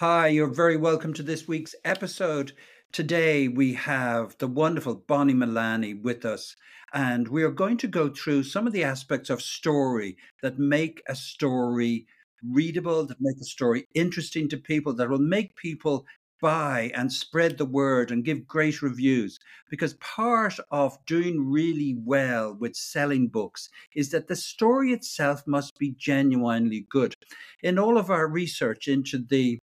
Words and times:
Hi, 0.00 0.26
you're 0.26 0.48
very 0.48 0.76
welcome 0.76 1.14
to 1.14 1.22
this 1.22 1.46
week's 1.46 1.76
episode. 1.84 2.50
Today 2.90 3.46
we 3.46 3.74
have 3.74 4.36
the 4.38 4.48
wonderful 4.48 4.96
Bonnie 4.96 5.34
Milani 5.34 6.02
with 6.02 6.24
us, 6.24 6.56
and 6.92 7.28
we 7.28 7.44
are 7.44 7.52
going 7.52 7.76
to 7.76 7.86
go 7.86 8.08
through 8.08 8.42
some 8.42 8.66
of 8.66 8.72
the 8.72 8.82
aspects 8.82 9.30
of 9.30 9.40
story 9.40 10.16
that 10.42 10.58
make 10.58 11.00
a 11.08 11.14
story 11.14 12.08
readable, 12.42 13.06
that 13.06 13.20
make 13.20 13.36
a 13.40 13.44
story 13.44 13.86
interesting 13.94 14.48
to 14.48 14.56
people, 14.56 14.92
that 14.94 15.08
will 15.08 15.20
make 15.20 15.54
people 15.54 16.04
buy 16.42 16.90
and 16.96 17.12
spread 17.12 17.56
the 17.56 17.64
word 17.64 18.10
and 18.10 18.24
give 18.24 18.48
great 18.48 18.82
reviews. 18.82 19.38
Because 19.70 19.94
part 19.94 20.56
of 20.72 20.98
doing 21.06 21.48
really 21.48 21.96
well 22.04 22.52
with 22.52 22.74
selling 22.74 23.28
books 23.28 23.68
is 23.94 24.10
that 24.10 24.26
the 24.26 24.34
story 24.34 24.92
itself 24.92 25.46
must 25.46 25.78
be 25.78 25.94
genuinely 25.96 26.84
good. 26.90 27.14
In 27.62 27.78
all 27.78 27.96
of 27.96 28.10
our 28.10 28.26
research 28.26 28.88
into 28.88 29.18
the 29.18 29.60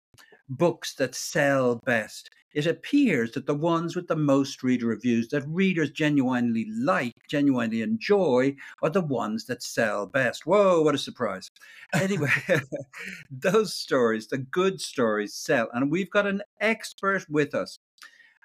books 0.52 0.94
that 0.96 1.16
sell 1.16 1.76
best, 1.86 2.30
it 2.54 2.68
appears 2.68 3.32
that 3.32 3.46
the 3.46 3.56
ones 3.56 3.96
with 3.96 4.08
the 4.08 4.16
most 4.16 4.62
reader 4.62 4.88
reviews 4.88 5.30
that 5.30 5.48
readers 5.48 5.90
genuinely 5.90 6.68
like, 6.78 7.14
genuinely 7.30 7.82
enjoy, 7.82 8.56
are 8.84 8.90
the 8.90 9.02
ones 9.02 9.46
that 9.46 9.64
sell 9.64 10.06
best. 10.06 10.46
Whoa, 10.46 10.82
what 10.82 10.96
a 10.96 10.98
surprise. 10.98 11.50
Anyway, 11.94 12.30
those 13.32 13.74
stories, 13.74 14.28
the 14.28 14.38
good 14.38 14.82
stories, 14.82 15.34
sell. 15.34 15.70
And 15.74 15.90
we've 15.90 16.12
got 16.12 16.28
an 16.28 16.42
expert 16.60 17.26
with 17.30 17.56
us 17.56 17.80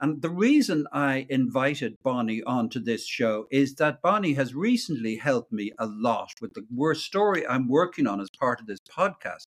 and 0.01 0.21
the 0.21 0.31
reason 0.31 0.87
I 0.93 1.27
invited 1.31 1.97
Bonnie 2.03 2.43
onto 2.43 2.81
this 2.81 3.07
show 3.07 3.47
is 3.51 3.77
that 3.77 4.03
Bonnie 4.03 4.35
has 4.35 4.55
recently 4.55 5.17
helped 5.17 5.53
me 5.53 5.73
a 5.79 5.87
lot 5.87 6.33
with 6.41 6.53
the 6.53 6.67
worst 6.75 7.05
story 7.05 7.47
I'm 7.47 7.69
working 7.69 8.07
on 8.07 8.21
as 8.21 8.29
part 8.39 8.61
of 8.61 8.67
this 8.67 8.81
podcast 8.81 9.47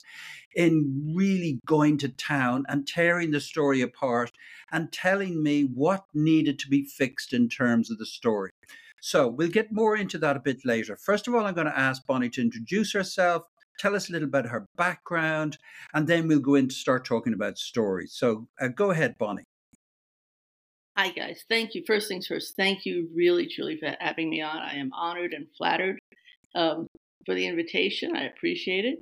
in 0.55 1.13
really 1.13 1.59
going 1.65 1.97
to 1.99 2.09
town 2.09 2.63
and 2.69 2.87
tearing 2.87 3.31
the 3.31 3.41
story 3.41 3.81
apart 3.81 4.31
and 4.71 4.91
telling 4.91 5.43
me 5.43 5.63
what 5.63 6.05
needed 6.13 6.59
to 6.59 6.69
be 6.69 6.85
fixed 6.85 7.33
in 7.33 7.49
terms 7.49 7.91
of 7.91 7.97
the 7.97 8.05
story. 8.05 8.51
So 9.01 9.27
we'll 9.27 9.49
get 9.49 9.71
more 9.71 9.97
into 9.97 10.17
that 10.19 10.37
a 10.37 10.41
bit 10.41 10.65
later. 10.65 10.95
First 10.95 11.27
of 11.27 11.35
all, 11.35 11.45
I'm 11.45 11.53
going 11.55 11.67
to 11.67 11.77
ask 11.77 12.05
Bonnie 12.05 12.29
to 12.29 12.41
introduce 12.41 12.93
herself, 12.93 13.43
tell 13.77 13.95
us 13.95 14.09
a 14.09 14.13
little 14.13 14.29
about 14.29 14.47
her 14.47 14.65
background, 14.77 15.57
and 15.93 16.07
then 16.07 16.27
we'll 16.27 16.39
go 16.39 16.55
in 16.55 16.69
to 16.69 16.73
start 16.73 17.05
talking 17.05 17.33
about 17.33 17.57
stories. 17.57 18.13
So 18.13 18.47
uh, 18.61 18.69
go 18.69 18.91
ahead, 18.91 19.17
Bonnie. 19.17 19.43
Hi, 20.97 21.11
guys. 21.11 21.45
Thank 21.47 21.75
you. 21.75 21.83
First 21.85 22.07
things 22.07 22.25
first, 22.25 22.55
thank 22.55 22.83
you 22.83 23.07
really, 23.13 23.47
truly 23.47 23.77
for 23.77 23.95
having 23.99 24.31
me 24.31 24.41
on. 24.41 24.57
I 24.57 24.77
am 24.77 24.89
honored 24.93 25.31
and 25.31 25.45
flattered 25.55 25.99
um, 26.55 26.87
for 27.23 27.35
the 27.35 27.45
invitation. 27.45 28.15
I 28.15 28.23
appreciate 28.23 28.83
it. 28.83 28.99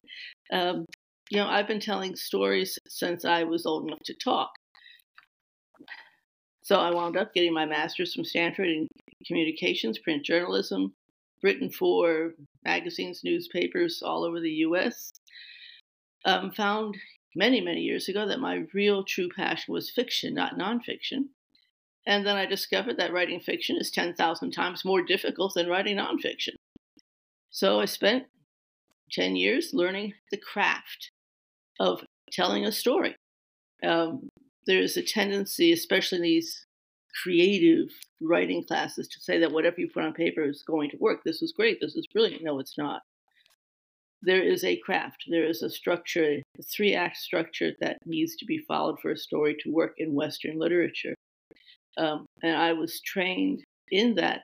Um, 0.52 0.86
you 1.30 1.38
know, 1.38 1.48
I've 1.48 1.70
been 1.70 1.80
telling 1.80 2.18
stories 2.18 2.78
since 2.86 3.24
I 3.24 3.46
was 3.46 3.66
old 3.66 3.88
enough 3.88 4.02
to 4.08 4.14
talk. 4.14 4.50
So 6.64 6.76
I 6.76 6.92
wound 6.92 7.16
up 7.16 7.34
getting 7.34 7.54
my 7.54 7.66
master's 7.66 8.14
from 8.14 8.26
Stanford 8.26 8.68
in 8.68 8.90
communications, 9.26 9.98
print 9.98 10.26
journalism, 10.26 10.94
written 11.44 11.70
for 11.70 12.34
magazines, 12.66 13.22
newspapers 13.24 14.02
all 14.06 14.26
over 14.26 14.42
the 14.42 14.52
U.S. 14.68 15.14
Um, 16.26 16.52
found 16.52 16.98
many, 17.38 17.62
many 17.62 17.84
years 17.84 18.10
ago 18.10 18.28
that 18.28 18.42
my 18.42 18.66
real 18.74 19.06
true 19.06 19.30
passion 19.34 19.74
was 19.74 19.90
fiction, 19.90 20.34
not 20.34 20.58
nonfiction. 20.60 21.30
And 22.08 22.26
then 22.26 22.36
I 22.36 22.46
discovered 22.46 22.98
that 22.98 23.14
writing 23.14 23.40
fiction 23.40 23.78
is 23.78 23.90
10,000 23.90 24.52
times 24.52 24.86
more 24.86 25.02
difficult 25.02 25.54
than 25.56 25.68
writing 25.68 25.98
nonfiction. 25.98 26.54
So 27.50 27.80
I 27.80 27.86
spent 27.86 28.26
10 29.12 29.36
years 29.36 29.72
learning 29.74 30.14
the 30.32 30.38
craft 30.38 31.12
of 31.80 32.04
telling 32.32 32.66
a 32.66 32.72
story. 32.72 33.16
Um, 33.84 34.30
there's 34.68 34.98
a 34.98 35.04
tendency, 35.04 35.72
especially 35.72 36.18
in 36.18 36.24
these 36.24 36.66
creative 37.24 37.90
writing 38.22 38.64
classes, 38.64 39.08
to 39.08 39.20
say 39.20 39.40
that 39.40 39.52
whatever 39.52 39.80
you 39.80 39.90
put 39.92 40.04
on 40.04 40.14
paper 40.14 40.44
is 40.44 40.64
going 40.64 40.90
to 40.92 40.98
work. 40.98 41.22
This 41.24 41.42
is 41.42 41.54
great. 41.56 41.80
This 41.82 41.96
is 41.96 42.08
brilliant. 42.14 42.44
No, 42.44 42.60
it's 42.60 42.78
not. 42.78 43.02
There 44.22 44.42
is 44.42 44.64
a 44.64 44.78
craft. 44.78 45.26
There 45.30 45.46
is 45.46 45.62
a 45.62 45.70
structure, 45.70 46.40
a 46.60 46.64
three 46.64 46.96
act 46.96 47.18
structure 47.18 47.72
that 47.80 47.98
needs 48.06 48.36
to 48.38 48.46
be 48.46 48.66
followed 48.68 49.00
for 49.00 49.12
a 49.12 49.18
story 49.18 49.56
to 49.62 49.72
work 49.72 49.96
in 49.98 50.14
Western 50.14 50.58
literature. 50.60 51.15
Um, 51.98 52.26
and 52.44 52.56
I 52.56 52.74
was 52.74 53.02
trained 53.02 53.64
in 53.92 54.16
that 54.16 54.42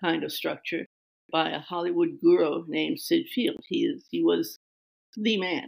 kind 0.00 0.24
of 0.24 0.32
structure 0.32 0.86
by 1.30 1.50
a 1.50 1.58
Hollywood 1.58 2.18
guru 2.22 2.64
named 2.68 3.00
Sid 3.00 3.26
Field. 3.34 3.64
He 3.66 3.84
is 3.84 4.04
he 4.10 4.22
was 4.22 4.58
the 5.16 5.38
man. 5.38 5.66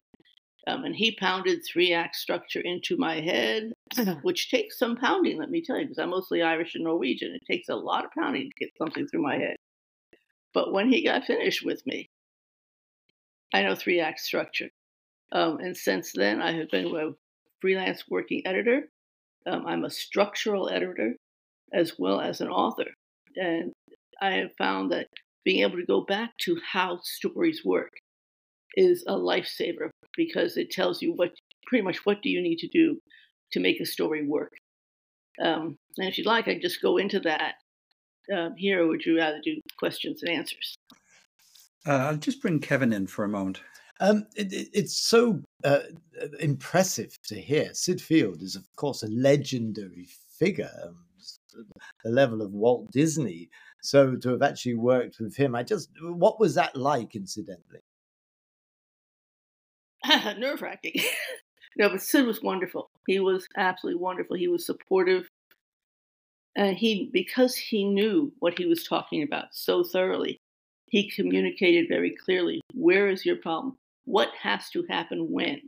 Um, 0.67 0.83
and 0.83 0.95
he 0.95 1.15
pounded 1.15 1.61
three 1.63 1.93
act 1.93 2.15
structure 2.15 2.61
into 2.61 2.97
my 2.97 3.21
head, 3.21 3.71
which 4.23 4.49
takes 4.49 4.79
some 4.79 4.95
pounding, 4.95 5.37
let 5.37 5.51
me 5.51 5.61
tell 5.61 5.77
you, 5.77 5.83
because 5.83 5.99
I'm 5.99 6.09
mostly 6.09 6.41
Irish 6.41 6.73
and 6.73 6.83
Norwegian. 6.83 7.35
It 7.35 7.43
takes 7.45 7.69
a 7.69 7.75
lot 7.75 8.03
of 8.03 8.11
pounding 8.17 8.49
to 8.49 8.65
get 8.65 8.75
something 8.77 9.07
through 9.07 9.21
my 9.21 9.37
head. 9.37 9.55
But 10.55 10.73
when 10.73 10.91
he 10.91 11.03
got 11.03 11.25
finished 11.25 11.63
with 11.63 11.85
me, 11.85 12.09
I 13.53 13.61
know 13.61 13.75
three 13.75 13.99
act 13.99 14.21
structure. 14.21 14.69
Um, 15.31 15.59
and 15.59 15.77
since 15.77 16.11
then, 16.13 16.41
I 16.41 16.53
have 16.53 16.69
been 16.69 16.95
a 16.95 17.11
freelance 17.61 18.05
working 18.09 18.41
editor. 18.45 18.89
Um, 19.45 19.67
I'm 19.67 19.85
a 19.85 19.89
structural 19.91 20.69
editor 20.69 21.15
as 21.73 21.93
well 21.97 22.21
as 22.21 22.41
an 22.41 22.49
author. 22.49 22.85
And 23.35 23.71
I 24.21 24.31
have 24.31 24.51
found 24.57 24.91
that 24.91 25.07
being 25.43 25.61
able 25.61 25.77
to 25.77 25.85
go 25.85 26.01
back 26.01 26.31
to 26.41 26.57
how 26.71 26.99
stories 27.03 27.61
work 27.63 27.91
is 28.75 29.03
a 29.07 29.13
lifesaver 29.13 29.89
because 30.17 30.57
it 30.57 30.71
tells 30.71 31.01
you 31.01 31.13
what 31.13 31.31
pretty 31.67 31.83
much 31.83 32.05
what 32.05 32.21
do 32.21 32.29
you 32.29 32.41
need 32.41 32.57
to 32.57 32.67
do 32.67 32.97
to 33.51 33.59
make 33.59 33.79
a 33.79 33.85
story 33.85 34.27
work. 34.27 34.51
Um, 35.41 35.75
and 35.97 36.07
if 36.07 36.17
you'd 36.17 36.27
like, 36.27 36.47
I 36.47 36.53
can 36.53 36.61
just 36.61 36.81
go 36.81 36.97
into 36.97 37.19
that 37.21 37.55
uh, 38.33 38.49
here, 38.57 38.83
or 38.83 38.87
would 38.87 39.05
you 39.05 39.17
rather 39.17 39.39
do 39.43 39.59
questions 39.77 40.23
and 40.23 40.31
answers? 40.31 40.75
Uh, 41.85 41.91
I'll 41.91 42.17
just 42.17 42.41
bring 42.41 42.59
Kevin 42.59 42.93
in 42.93 43.07
for 43.07 43.23
a 43.23 43.29
moment. 43.29 43.61
Um, 43.99 44.25
it, 44.35 44.51
it, 44.51 44.69
it's 44.73 44.95
so 44.95 45.41
uh, 45.63 45.79
impressive 46.39 47.15
to 47.27 47.39
hear. 47.39 47.73
Sid 47.73 48.01
Field 48.01 48.41
is, 48.41 48.55
of 48.55 48.63
course, 48.75 49.03
a 49.03 49.07
legendary 49.07 50.07
figure. 50.37 50.93
The 52.03 52.11
level 52.11 52.41
of 52.41 52.51
Walt 52.53 52.91
Disney. 52.91 53.49
So 53.81 54.15
to 54.15 54.29
have 54.29 54.41
actually 54.41 54.75
worked 54.75 55.19
with 55.19 55.35
him, 55.35 55.55
I 55.55 55.63
just, 55.63 55.89
what 56.01 56.39
was 56.39 56.55
that 56.55 56.75
like, 56.75 57.15
incidentally? 57.15 57.81
Nerve 60.37 60.61
wracking. 60.61 60.95
no, 61.77 61.89
but 61.89 62.01
Sid 62.01 62.25
was 62.25 62.41
wonderful. 62.41 62.89
He 63.07 63.19
was 63.19 63.47
absolutely 63.57 64.01
wonderful. 64.01 64.35
He 64.35 64.47
was 64.47 64.65
supportive. 64.65 65.29
And 66.55 66.77
he, 66.77 67.09
because 67.11 67.55
he 67.55 67.83
knew 67.83 68.31
what 68.39 68.57
he 68.57 68.65
was 68.65 68.83
talking 68.83 69.23
about 69.23 69.47
so 69.51 69.83
thoroughly, 69.83 70.39
he 70.87 71.09
communicated 71.09 71.87
very 71.89 72.15
clearly 72.15 72.61
where 72.73 73.09
is 73.09 73.25
your 73.25 73.35
problem? 73.37 73.77
What 74.05 74.29
has 74.41 74.69
to 74.69 74.85
happen 74.89 75.31
when? 75.31 75.61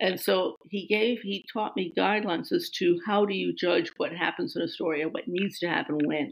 And 0.00 0.20
so 0.20 0.56
he 0.70 0.86
gave, 0.86 1.20
he 1.22 1.44
taught 1.52 1.76
me 1.76 1.92
guidelines 1.96 2.52
as 2.52 2.70
to 2.76 3.00
how 3.06 3.24
do 3.24 3.34
you 3.34 3.52
judge 3.54 3.90
what 3.96 4.12
happens 4.12 4.54
in 4.56 4.62
a 4.62 4.68
story 4.68 5.02
and 5.02 5.12
what 5.12 5.26
needs 5.26 5.58
to 5.60 5.68
happen 5.68 5.98
when. 6.04 6.30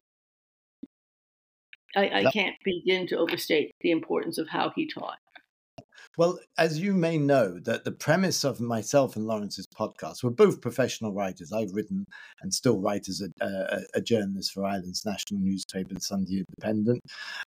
I, 1.95 2.25
I 2.27 2.31
can't 2.31 2.55
begin 2.63 3.07
to 3.07 3.17
overstate 3.17 3.71
the 3.81 3.91
importance 3.91 4.37
of 4.37 4.47
how 4.49 4.71
he 4.75 4.87
taught. 4.87 5.17
Well, 6.17 6.39
as 6.57 6.79
you 6.79 6.93
may 6.93 7.17
know, 7.17 7.59
that 7.59 7.83
the 7.85 7.91
premise 7.91 8.43
of 8.43 8.59
myself 8.59 9.15
and 9.15 9.25
Laurence's 9.25 9.67
podcast, 9.77 10.23
we're 10.23 10.31
both 10.31 10.61
professional 10.61 11.13
writers. 11.13 11.51
I've 11.51 11.73
written 11.73 12.05
and 12.41 12.53
still 12.53 12.79
write 12.79 13.07
as 13.07 13.21
a, 13.21 13.45
a, 13.45 13.79
a 13.95 14.01
journalist 14.01 14.51
for 14.53 14.65
Ireland's 14.65 15.05
national 15.05 15.41
newspaper, 15.41 15.93
the 15.93 16.01
Sunday 16.01 16.43
Independent. 16.59 17.01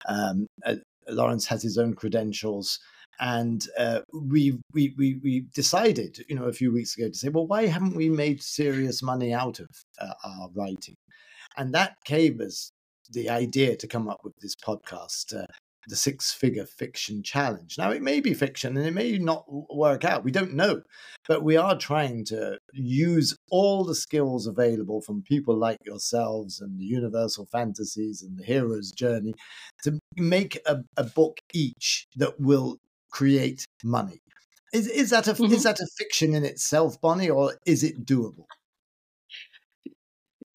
Um, 0.07 0.47
uh, 0.65 0.75
Laurence 1.09 1.47
has 1.47 1.63
his 1.63 1.77
own 1.77 1.93
credentials 1.93 2.79
and 3.19 3.65
uh, 3.77 4.01
we, 4.13 4.59
we, 4.73 4.93
we, 4.97 5.19
we 5.23 5.41
decided, 5.53 6.23
you 6.29 6.35
know, 6.35 6.45
a 6.45 6.53
few 6.53 6.71
weeks 6.71 6.97
ago 6.97 7.09
to 7.09 7.13
say, 7.17 7.29
well, 7.29 7.47
why 7.47 7.67
haven't 7.67 7.95
we 7.95 8.09
made 8.09 8.41
serious 8.41 9.03
money 9.03 9.33
out 9.33 9.59
of 9.59 9.67
uh, 9.99 10.13
our 10.23 10.49
writing? 10.55 10.95
And 11.57 11.73
that 11.73 11.95
gave 12.05 12.39
us 12.39 12.71
the 13.11 13.29
idea 13.29 13.75
to 13.75 13.87
come 13.87 14.07
up 14.07 14.19
with 14.23 14.33
this 14.41 14.55
podcast, 14.55 15.37
uh, 15.37 15.45
the 15.87 15.95
Six 15.95 16.31
Figure 16.31 16.65
Fiction 16.65 17.21
Challenge. 17.21 17.75
Now, 17.77 17.91
it 17.91 18.01
may 18.01 18.21
be 18.21 18.33
fiction 18.33 18.77
and 18.77 18.85
it 18.85 18.93
may 18.93 19.17
not 19.17 19.43
work 19.75 20.05
out. 20.05 20.23
We 20.23 20.31
don't 20.31 20.53
know. 20.53 20.81
But 21.27 21.43
we 21.43 21.57
are 21.57 21.77
trying 21.77 22.23
to 22.25 22.57
use 22.73 23.35
all 23.51 23.83
the 23.83 23.95
skills 23.95 24.47
available 24.47 25.01
from 25.01 25.23
people 25.23 25.57
like 25.57 25.79
yourselves 25.83 26.61
and 26.61 26.79
the 26.79 26.85
Universal 26.85 27.47
Fantasies 27.51 28.21
and 28.21 28.37
the 28.37 28.43
Hero's 28.43 28.91
Journey 28.91 29.33
to 29.83 29.99
make 30.15 30.59
a, 30.65 30.83
a 30.95 31.03
book 31.03 31.39
each 31.53 32.05
that 32.15 32.39
will 32.39 32.77
create 33.11 33.65
money. 33.83 34.21
Is, 34.73 34.87
is 34.87 35.09
that 35.09 35.27
a 35.27 35.33
mm-hmm. 35.33 35.53
is 35.53 35.63
that 35.63 35.79
a 35.79 35.87
fiction 35.97 36.33
in 36.33 36.45
itself, 36.45 37.01
Bonnie, 37.01 37.29
or 37.29 37.55
is 37.65 37.83
it 37.83 38.05
doable? 38.05 38.45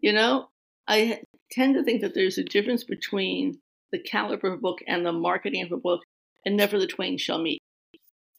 You 0.00 0.12
know, 0.12 0.48
I 0.86 1.22
tend 1.50 1.74
to 1.74 1.82
think 1.82 2.02
that 2.02 2.14
there's 2.14 2.38
a 2.38 2.44
difference 2.44 2.84
between 2.84 3.58
the 3.90 3.98
caliber 3.98 4.48
of 4.48 4.54
a 4.54 4.60
book 4.60 4.78
and 4.86 5.04
the 5.04 5.12
marketing 5.12 5.62
of 5.64 5.72
a 5.72 5.76
book, 5.76 6.02
and 6.44 6.56
never 6.56 6.78
the 6.78 6.86
twain 6.86 7.18
shall 7.18 7.38
meet. 7.38 7.60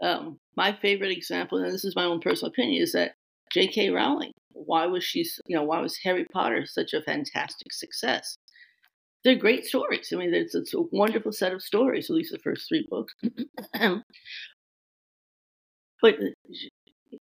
Um, 0.01 0.37
my 0.55 0.73
favorite 0.81 1.11
example, 1.11 1.57
and 1.57 1.73
this 1.73 1.85
is 1.85 1.95
my 1.95 2.05
own 2.05 2.19
personal 2.19 2.51
opinion, 2.51 2.81
is 2.81 2.93
that 2.93 3.13
J.K. 3.51 3.89
Rowling. 3.89 4.31
Why 4.51 4.85
was 4.85 5.03
she, 5.03 5.25
you 5.47 5.55
know, 5.55 5.63
why 5.63 5.81
was 5.81 5.97
Harry 6.03 6.25
Potter 6.25 6.65
such 6.65 6.93
a 6.93 7.01
fantastic 7.01 7.73
success? 7.73 8.37
They're 9.25 9.35
great 9.35 9.65
stories. 9.65 10.13
I 10.13 10.17
mean, 10.17 10.35
it's, 10.35 10.53
it's 10.53 10.75
a 10.75 10.81
wonderful 10.91 11.31
set 11.31 11.51
of 11.51 11.63
stories, 11.63 12.11
at 12.11 12.15
least 12.15 12.31
the 12.31 12.37
first 12.37 12.69
three 12.69 12.85
books. 12.87 13.15
but 13.73 14.03
uh, 16.13 16.27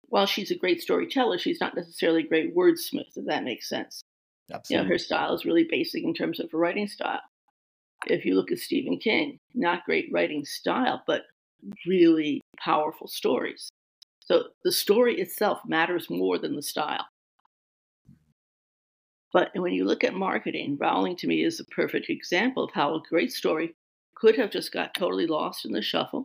while 0.09 0.25
she's 0.25 0.51
a 0.51 0.57
great 0.57 0.81
storyteller, 0.81 1.37
she's 1.37 1.61
not 1.61 1.77
necessarily 1.77 2.25
a 2.25 2.27
great 2.27 2.57
wordsmith, 2.57 3.17
if 3.17 3.27
that 3.27 3.45
makes 3.45 3.69
sense. 3.69 4.01
Absolutely. 4.51 4.83
You 4.83 4.83
know, 4.83 4.95
her 4.95 4.99
style 4.99 5.35
is 5.35 5.45
really 5.45 5.67
basic 5.71 6.03
in 6.03 6.15
terms 6.15 6.41
of 6.41 6.51
her 6.51 6.59
writing 6.59 6.89
style. 6.89 7.21
If 8.07 8.25
you 8.25 8.35
look 8.35 8.51
at 8.51 8.59
Stephen 8.59 8.99
King, 8.99 9.37
not 9.55 9.85
great 9.85 10.09
writing 10.11 10.47
style, 10.47 11.03
but 11.07 11.25
really 11.87 12.41
powerful 12.59 13.09
stories. 13.09 13.69
So 14.21 14.45
the 14.65 14.73
story 14.73 15.21
itself 15.21 15.61
matters 15.67 16.09
more 16.09 16.39
than 16.39 16.57
the 16.57 16.63
style. 16.63 17.05
But 19.33 19.51
when 19.55 19.73
you 19.73 19.85
look 19.85 20.03
at 20.03 20.15
marketing, 20.15 20.77
Rowling 20.81 21.17
to 21.17 21.27
me 21.27 21.45
is 21.45 21.61
a 21.61 21.65
perfect 21.65 22.11
example 22.11 22.65
of 22.65 22.73
how 22.73 22.95
a 22.95 23.03
great 23.09 23.33
story 23.33 23.75
could 24.17 24.37
have 24.37 24.51
just 24.51 24.73
got 24.73 24.95
totally 24.95 25.27
lost 25.27 25.65
in 25.65 25.73
the 25.73 25.83
shuffle. 25.83 26.25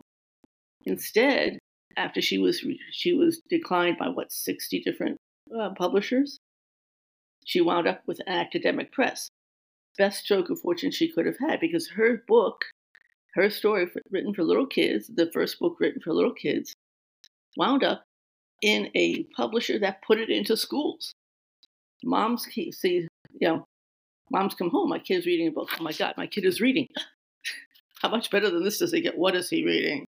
Instead, 0.84 1.58
after 1.96 2.20
she 2.20 2.38
was 2.38 2.64
she 2.90 3.14
was 3.14 3.40
declined 3.48 3.96
by 3.98 4.08
what 4.08 4.32
60 4.32 4.82
different 4.82 5.16
uh, 5.58 5.70
publishers, 5.70 6.38
she 7.44 7.60
wound 7.60 7.86
up 7.86 8.02
with 8.06 8.20
an 8.26 8.28
academic 8.28 8.92
press. 8.92 9.28
Best 9.96 10.24
stroke 10.24 10.50
of 10.50 10.60
fortune 10.60 10.90
she 10.90 11.10
could 11.10 11.26
have 11.26 11.38
had 11.38 11.60
because 11.60 11.88
her 11.90 12.22
book, 12.28 12.64
her 13.34 13.48
story 13.48 13.86
for, 13.86 14.02
written 14.10 14.34
for 14.34 14.42
little 14.42 14.66
kids, 14.66 15.10
the 15.14 15.30
first 15.32 15.58
book 15.58 15.76
written 15.80 16.02
for 16.02 16.12
little 16.12 16.34
kids, 16.34 16.74
wound 17.56 17.82
up 17.82 18.04
in 18.62 18.90
a 18.94 19.22
publisher 19.36 19.78
that 19.78 20.02
put 20.02 20.18
it 20.18 20.28
into 20.28 20.56
schools. 20.56 21.14
Moms 22.04 22.44
see, 22.44 22.72
you 23.40 23.48
know, 23.48 23.64
moms 24.30 24.54
come 24.54 24.70
home, 24.70 24.88
my 24.88 24.98
kid's 24.98 25.26
reading 25.26 25.48
a 25.48 25.52
book. 25.52 25.68
Oh 25.78 25.82
my 25.82 25.92
God, 25.92 26.14
my 26.16 26.26
kid 26.26 26.44
is 26.44 26.60
reading. 26.60 26.86
How 28.02 28.08
much 28.08 28.30
better 28.30 28.50
than 28.50 28.64
this 28.64 28.78
does 28.78 28.92
he 28.92 29.00
get? 29.00 29.16
What 29.16 29.34
is 29.34 29.48
he 29.48 29.64
reading? 29.64 30.04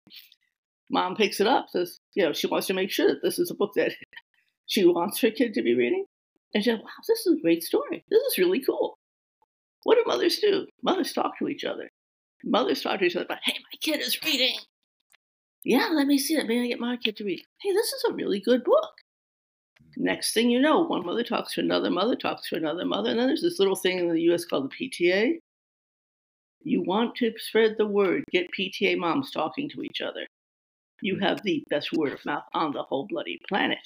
Mom 0.90 1.16
picks 1.16 1.40
it 1.40 1.46
up, 1.46 1.66
says, 1.70 1.98
you 2.14 2.25
know, 2.25 2.32
she 2.32 2.46
wants 2.46 2.66
to 2.69 2.75
make 2.75 2.90
sure 2.90 3.08
that 3.08 3.22
this 3.22 3.38
is 3.38 3.50
a 3.50 3.54
book 3.54 3.72
that 3.76 3.92
she 4.66 4.84
wants 4.84 5.20
her 5.20 5.31
kid 5.31 5.54
to 5.54 5.62
be 5.62 5.75
reading. 5.75 6.04
And 6.54 6.62
she 6.62 6.70
said, 6.70 6.81
wow, 6.81 6.90
this 7.08 7.26
is 7.26 7.38
a 7.38 7.42
great 7.42 7.62
story. 7.62 8.04
This 8.10 8.22
is 8.22 8.38
really 8.38 8.60
cool. 8.60 8.96
What 9.82 9.96
do 9.96 10.04
mothers 10.06 10.38
do? 10.38 10.66
Mothers 10.82 11.12
talk 11.12 11.38
to 11.38 11.48
each 11.48 11.64
other. 11.64 11.90
Mothers 12.44 12.82
talk 12.82 13.00
to 13.00 13.04
each 13.04 13.16
other 13.16 13.25
about, 13.25 13.38
hey, 13.44 13.54
my 13.58 13.78
kid 13.81 14.00
is 14.00 14.22
reading. 14.25 14.56
Yeah, 15.64 15.88
let 15.92 16.06
me 16.06 16.19
see 16.19 16.34
it. 16.34 16.46
Maybe 16.46 16.64
I 16.64 16.69
get 16.69 16.81
my 16.81 16.96
kid 16.96 17.16
to 17.16 17.25
read. 17.25 17.42
Hey, 17.60 17.72
this 17.72 17.92
is 17.92 18.04
a 18.08 18.12
really 18.12 18.40
good 18.40 18.64
book. 18.64 18.92
Next 19.96 20.35
thing 20.35 20.50
you 20.50 20.61
know, 20.61 20.81
one 20.81 21.05
mother 21.05 21.23
talks 21.23 21.55
to 21.55 21.61
another 21.61 21.91
mother, 21.91 22.17
talks 22.17 22.49
to 22.49 22.56
another 22.56 22.85
mother, 22.85 23.11
and 23.11 23.19
then 23.19 23.26
there's 23.26 23.43
this 23.43 23.58
little 23.58 23.76
thing 23.76 23.99
in 23.99 24.08
the 24.08 24.20
US 24.32 24.44
called 24.44 24.70
the 24.70 24.91
PTA. 24.91 25.38
You 26.62 26.82
want 26.82 27.14
to 27.17 27.32
spread 27.37 27.76
the 27.79 27.87
word, 27.87 28.25
get 28.32 28.49
PTA 28.58 28.96
moms 28.96 29.31
talking 29.31 29.69
to 29.70 29.82
each 29.82 30.00
other. 30.00 30.26
You 31.02 31.17
hmm. 31.17 31.23
have 31.23 31.43
the 31.43 31.62
best 31.70 31.93
word 31.93 32.12
of 32.12 32.25
mouth 32.25 32.44
on 32.55 32.73
the 32.73 32.82
whole 32.82 33.06
bloody 33.08 33.38
planet. 33.49 33.79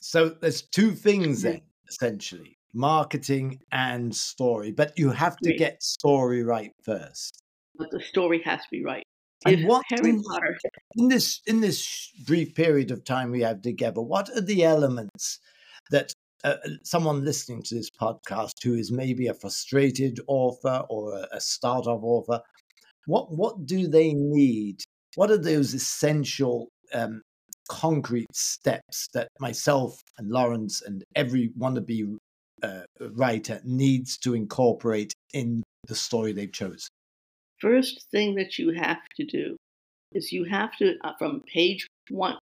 So 0.00 0.28
there's 0.28 0.62
two 0.62 0.92
things 0.92 1.38
mm-hmm. 1.38 1.52
then, 1.52 1.62
essentially 1.88 2.58
marketing 2.74 3.58
and 3.72 4.14
story, 4.14 4.70
but 4.70 4.96
you 4.98 5.10
have 5.10 5.36
to 5.38 5.54
get 5.54 5.82
story 5.82 6.42
right 6.42 6.72
first. 6.82 7.42
But 7.76 7.90
the 7.90 8.00
story 8.00 8.42
has 8.44 8.60
to 8.60 8.66
be 8.70 8.84
right. 8.84 9.02
And 9.44 9.66
what 9.66 9.84
Harry 9.90 10.18
Potter 10.28 10.58
in 10.96 11.08
this 11.08 11.40
in 11.46 11.60
this 11.60 12.12
brief 12.26 12.54
period 12.54 12.90
of 12.90 13.04
time 13.04 13.30
we 13.30 13.42
have 13.42 13.62
together, 13.62 14.00
what 14.00 14.28
are 14.36 14.40
the 14.40 14.64
elements 14.64 15.38
that 15.90 16.12
uh, 16.44 16.54
uh, 16.64 16.68
someone 16.82 17.24
listening 17.24 17.62
to 17.62 17.74
this 17.74 17.90
podcast 17.90 18.62
who 18.62 18.74
is 18.74 18.92
maybe 18.92 19.26
a 19.26 19.34
frustrated 19.34 20.20
author 20.28 20.84
or 20.88 21.14
a, 21.14 21.26
a 21.32 21.40
startup 21.40 22.02
author, 22.02 22.40
what 23.06 23.30
what 23.30 23.66
do 23.66 23.88
they 23.88 24.12
need? 24.12 24.82
What 25.14 25.30
are 25.30 25.38
those 25.38 25.74
essential 25.74 26.68
um, 26.92 27.22
concrete 27.68 28.32
steps 28.32 29.08
that 29.14 29.28
myself 29.40 30.00
and 30.18 30.30
Laurence 30.30 30.82
and 30.82 31.04
every 31.16 31.50
wannabe 31.58 32.16
uh, 32.62 32.82
writer 33.12 33.60
needs 33.64 34.16
to 34.18 34.34
incorporate 34.34 35.12
in 35.32 35.62
the 35.86 35.94
story 35.94 36.32
they've 36.32 36.52
chosen? 36.52 36.88
First 37.60 38.06
thing 38.10 38.36
that 38.36 38.58
you 38.58 38.70
have 38.70 39.00
to 39.16 39.24
do 39.24 39.56
is 40.12 40.32
you 40.32 40.44
have 40.44 40.76
to, 40.76 40.96
uh, 41.02 41.12
from 41.18 41.42
page 41.42 41.86
one, 42.10 42.38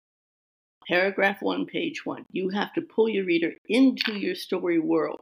paragraph 0.88 1.42
one, 1.42 1.66
page 1.66 2.06
one, 2.06 2.26
you 2.32 2.50
have 2.50 2.74
to 2.74 2.82
pull 2.82 3.08
your 3.08 3.26
reader 3.26 3.54
into 3.70 4.18
your 4.18 4.36
story 4.36 4.80
world, 4.80 5.22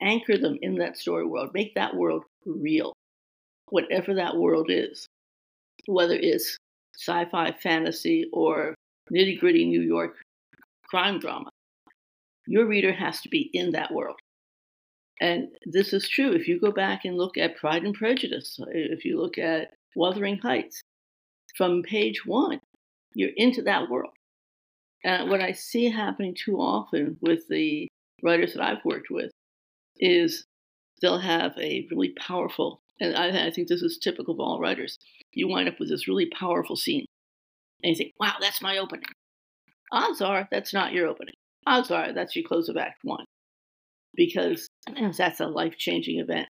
anchor 0.00 0.36
them 0.36 0.58
in 0.62 0.76
that 0.76 0.98
story 0.98 1.26
world, 1.26 1.50
make 1.54 1.74
that 1.74 1.96
world 1.96 2.24
real, 2.44 2.92
whatever 3.70 4.14
that 4.14 4.36
world 4.36 4.70
is, 4.70 5.06
whether 5.86 6.14
it's 6.14 6.56
sci 6.96 7.24
fi, 7.26 7.52
fantasy, 7.52 8.28
or 8.32 8.74
nitty 9.10 9.38
gritty 9.38 9.64
New 9.64 9.82
York 9.82 10.16
crime 10.84 11.18
drama. 11.18 11.48
Your 12.46 12.66
reader 12.66 12.92
has 12.92 13.20
to 13.22 13.28
be 13.28 13.50
in 13.54 13.72
that 13.72 13.92
world. 13.92 14.18
And 15.20 15.48
this 15.66 15.92
is 15.92 16.08
true 16.08 16.32
if 16.32 16.48
you 16.48 16.58
go 16.58 16.72
back 16.72 17.04
and 17.04 17.16
look 17.16 17.36
at 17.36 17.56
Pride 17.56 17.82
and 17.82 17.94
Prejudice, 17.94 18.58
uh, 18.60 18.66
if 18.70 19.04
you 19.04 19.20
look 19.20 19.36
at 19.36 19.72
Wuthering 19.94 20.38
Heights, 20.38 20.80
from 21.56 21.82
page 21.82 22.24
one, 22.24 22.60
you're 23.14 23.30
into 23.36 23.62
that 23.62 23.90
world. 23.90 24.12
And 25.04 25.30
what 25.30 25.40
I 25.40 25.52
see 25.52 25.90
happening 25.90 26.34
too 26.34 26.56
often 26.56 27.16
with 27.20 27.48
the 27.48 27.88
writers 28.22 28.54
that 28.54 28.62
I've 28.62 28.84
worked 28.84 29.10
with 29.10 29.30
is 29.98 30.44
they'll 31.00 31.18
have 31.18 31.52
a 31.58 31.86
really 31.90 32.12
powerful, 32.18 32.80
and 33.00 33.16
I, 33.16 33.46
I 33.46 33.50
think 33.50 33.68
this 33.68 33.82
is 33.82 33.98
typical 33.98 34.34
of 34.34 34.40
all 34.40 34.60
writers, 34.60 34.98
you 35.32 35.48
wind 35.48 35.68
up 35.68 35.78
with 35.78 35.88
this 35.88 36.08
really 36.08 36.30
powerful 36.30 36.76
scene. 36.76 37.06
And 37.82 37.90
you 37.90 37.96
think, 37.96 38.12
wow, 38.20 38.34
that's 38.40 38.62
my 38.62 38.78
opening. 38.78 39.04
Odds 39.92 40.20
are 40.20 40.48
that's 40.50 40.72
not 40.72 40.92
your 40.92 41.08
opening. 41.08 41.34
Odds 41.66 41.90
are 41.90 42.12
that's 42.12 42.36
your 42.36 42.46
close 42.46 42.68
of 42.68 42.76
Act 42.76 42.98
One, 43.02 43.24
because 44.20 44.68
that's 45.16 45.40
a 45.40 45.46
life 45.46 45.78
changing 45.78 46.20
event. 46.20 46.46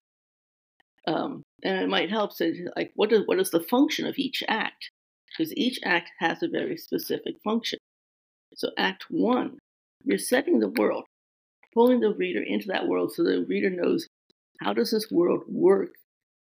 Um, 1.07 1.41
and 1.63 1.79
it 1.79 1.87
might 1.87 2.09
help 2.09 2.33
say, 2.33 2.53
like, 2.75 2.91
what 2.95 3.13
is 3.13 3.21
what 3.27 3.39
is 3.39 3.49
the 3.49 3.61
function 3.61 4.05
of 4.05 4.17
each 4.17 4.43
act? 4.49 4.91
Because 5.29 5.55
each 5.55 5.79
act 5.85 6.09
has 6.19 6.43
a 6.43 6.49
very 6.49 6.75
specific 6.75 7.35
function. 7.45 7.79
So, 8.55 8.71
Act 8.77 9.05
One, 9.09 9.57
you're 10.03 10.17
setting 10.17 10.59
the 10.59 10.73
world, 10.77 11.05
pulling 11.73 12.01
the 12.01 12.13
reader 12.13 12.43
into 12.43 12.67
that 12.67 12.89
world, 12.89 13.13
so 13.13 13.23
the 13.23 13.45
reader 13.47 13.69
knows 13.69 14.05
how 14.59 14.73
does 14.73 14.91
this 14.91 15.09
world 15.09 15.43
work 15.47 15.93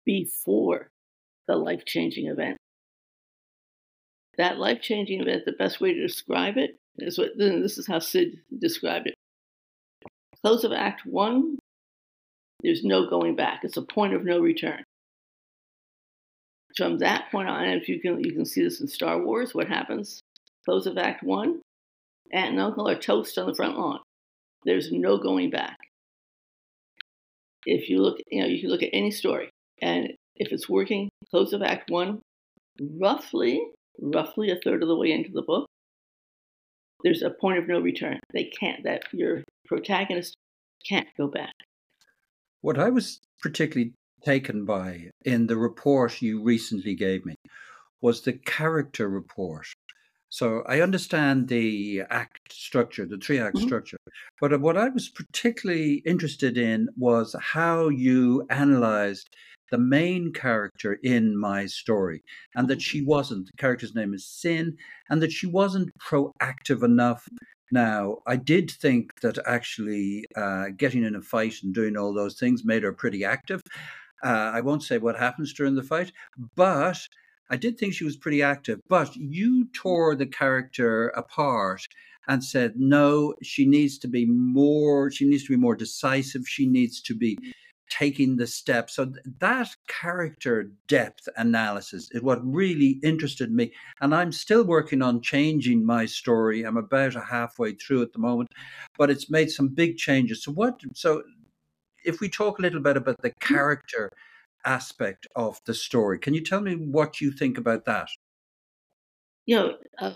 before 0.05 0.87
the 1.49 1.57
life 1.57 1.83
changing 1.85 2.27
event. 2.27 2.55
That 4.37 4.57
life 4.57 4.79
changing 4.81 5.19
event, 5.19 5.43
the 5.45 5.51
best 5.51 5.81
way 5.81 5.93
to 5.93 6.01
describe 6.01 6.55
it 6.55 6.77
is 6.97 7.17
what 7.17 7.31
this 7.37 7.77
is 7.77 7.87
how 7.87 7.99
Sid 7.99 8.37
described 8.57 9.07
it. 9.07 9.15
Close 10.43 10.63
of 10.63 10.71
Act 10.71 11.05
One, 11.05 11.57
there's 12.63 12.83
no 12.83 13.09
going 13.09 13.35
back. 13.35 13.61
It's 13.63 13.77
a 13.77 13.81
point 13.81 14.13
of 14.13 14.23
no 14.23 14.39
return. 14.39 14.83
From 16.77 16.99
that 16.99 17.31
point 17.31 17.49
on, 17.49 17.65
if 17.65 17.89
you 17.89 17.99
can 17.99 18.23
you 18.23 18.33
can 18.33 18.45
see 18.45 18.63
this 18.63 18.79
in 18.79 18.87
Star 18.87 19.21
Wars, 19.21 19.53
what 19.53 19.67
happens? 19.67 20.21
Close 20.65 20.85
of 20.85 20.97
Act 20.97 21.23
One, 21.23 21.61
Aunt 22.31 22.51
and 22.51 22.59
Uncle 22.59 22.87
are 22.87 22.95
toast 22.95 23.37
on 23.37 23.47
the 23.47 23.55
front 23.55 23.77
lawn. 23.77 23.99
There's 24.63 24.91
no 24.91 25.17
going 25.17 25.49
back. 25.49 25.77
If 27.65 27.89
you 27.89 28.01
look, 28.01 28.19
you 28.29 28.41
know, 28.41 28.47
you 28.47 28.61
can 28.61 28.69
look 28.69 28.83
at 28.83 28.89
any 28.93 29.11
story, 29.11 29.49
and 29.81 30.13
if 30.35 30.51
it's 30.51 30.69
working, 30.69 31.09
close 31.31 31.53
of 31.53 31.61
Act 31.61 31.89
One, 31.89 32.21
roughly 32.99 33.61
roughly 34.01 34.51
a 34.51 34.55
third 34.55 34.81
of 34.81 34.87
the 34.87 34.95
way 34.95 35.11
into 35.11 35.31
the 35.31 35.41
book, 35.41 35.65
there's 37.03 37.21
a 37.21 37.29
point 37.29 37.57
of 37.57 37.67
no 37.67 37.79
return. 37.79 38.19
They 38.33 38.45
can't, 38.45 38.83
that 38.83 39.03
your 39.11 39.43
protagonist 39.69 40.35
can't 40.87 41.07
go 41.15 41.27
back. 41.27 41.53
What 42.61 42.77
I 42.77 42.89
was 42.89 43.21
particularly 43.41 43.93
taken 44.25 44.65
by 44.65 45.11
in 45.23 45.47
the 45.47 45.55
report 45.55 46.21
you 46.21 46.43
recently 46.43 46.95
gave 46.95 47.25
me 47.25 47.35
was 48.01 48.21
the 48.21 48.33
character 48.33 49.07
report. 49.07 49.67
So 50.29 50.63
I 50.67 50.81
understand 50.81 51.47
the 51.47 52.03
act 52.09 52.51
structure, 52.51 53.05
the 53.05 53.17
three 53.17 53.39
act 53.39 53.55
mm-hmm. 53.55 53.67
structure. 53.67 53.97
But 54.41 54.59
what 54.59 54.77
I 54.77 54.89
was 54.89 55.09
particularly 55.09 56.03
interested 56.05 56.57
in 56.57 56.89
was 56.97 57.35
how 57.39 57.89
you 57.89 58.45
analyzed 58.49 59.29
the 59.71 59.77
main 59.77 60.33
character 60.33 60.99
in 61.03 61.37
my 61.37 61.67
story, 61.67 62.23
and 62.55 62.67
that 62.67 62.81
she 62.81 63.03
wasn't. 63.03 63.45
The 63.45 63.57
character's 63.57 63.95
name 63.95 64.13
is 64.13 64.25
Sin, 64.27 64.77
and 65.09 65.21
that 65.21 65.31
she 65.31 65.45
wasn't 65.45 65.91
proactive 65.99 66.83
enough. 66.83 67.27
Now, 67.71 68.19
I 68.25 68.35
did 68.35 68.71
think 68.71 69.19
that 69.21 69.37
actually 69.45 70.25
uh, 70.35 70.69
getting 70.75 71.03
in 71.03 71.15
a 71.15 71.21
fight 71.21 71.55
and 71.63 71.73
doing 71.73 71.95
all 71.97 72.13
those 72.13 72.39
things 72.39 72.65
made 72.65 72.83
her 72.83 72.93
pretty 72.93 73.23
active. 73.23 73.61
Uh, 74.23 74.51
I 74.53 74.61
won't 74.61 74.83
say 74.83 74.97
what 74.97 75.17
happens 75.17 75.53
during 75.53 75.75
the 75.75 75.83
fight, 75.83 76.11
but 76.55 76.99
I 77.49 77.57
did 77.57 77.77
think 77.77 77.93
she 77.93 78.03
was 78.03 78.17
pretty 78.17 78.41
active. 78.43 78.79
But 78.87 79.15
you 79.15 79.67
tore 79.73 80.15
the 80.15 80.25
character 80.25 81.09
apart 81.09 81.81
and 82.27 82.43
said, 82.43 82.73
no, 82.75 83.33
she 83.41 83.65
needs 83.65 83.97
to 83.99 84.07
be 84.07 84.25
more, 84.25 85.09
she 85.09 85.27
needs 85.27 85.43
to 85.45 85.53
be 85.53 85.57
more 85.57 85.75
decisive. 85.75 86.47
She 86.47 86.67
needs 86.67 87.01
to 87.01 87.15
be 87.15 87.37
taking 87.89 88.37
the 88.37 88.47
steps. 88.47 88.95
So 88.95 89.11
that 89.39 89.75
character 89.87 90.71
depth 90.87 91.27
analysis 91.37 92.09
is 92.11 92.21
what 92.21 92.39
really 92.45 92.99
interested 93.03 93.51
me. 93.51 93.73
And 94.01 94.13
I'm 94.13 94.31
still 94.31 94.63
working 94.63 95.01
on 95.01 95.21
changing 95.21 95.85
my 95.85 96.05
story. 96.05 96.63
I'm 96.63 96.77
about 96.77 97.15
a 97.15 97.21
halfway 97.21 97.73
through 97.73 98.03
at 98.03 98.13
the 98.13 98.19
moment, 98.19 98.49
but 98.97 99.09
it's 99.09 99.29
made 99.29 99.51
some 99.51 99.69
big 99.69 99.97
changes. 99.97 100.43
So 100.43 100.51
what 100.51 100.81
so 100.93 101.23
if 102.05 102.19
we 102.19 102.29
talk 102.29 102.59
a 102.59 102.61
little 102.61 102.81
bit 102.81 102.97
about 102.97 103.21
the 103.21 103.29
mm-hmm. 103.29 103.53
character 103.53 104.09
aspect 104.65 105.27
of 105.35 105.59
the 105.65 105.73
story, 105.73 106.19
can 106.19 106.33
you 106.33 106.43
tell 106.43 106.61
me 106.61 106.75
what 106.75 107.21
you 107.21 107.31
think 107.31 107.57
about 107.57 107.85
that? 107.85 108.09
You 109.45 109.55
know, 109.55 109.77
uh, 109.97 110.13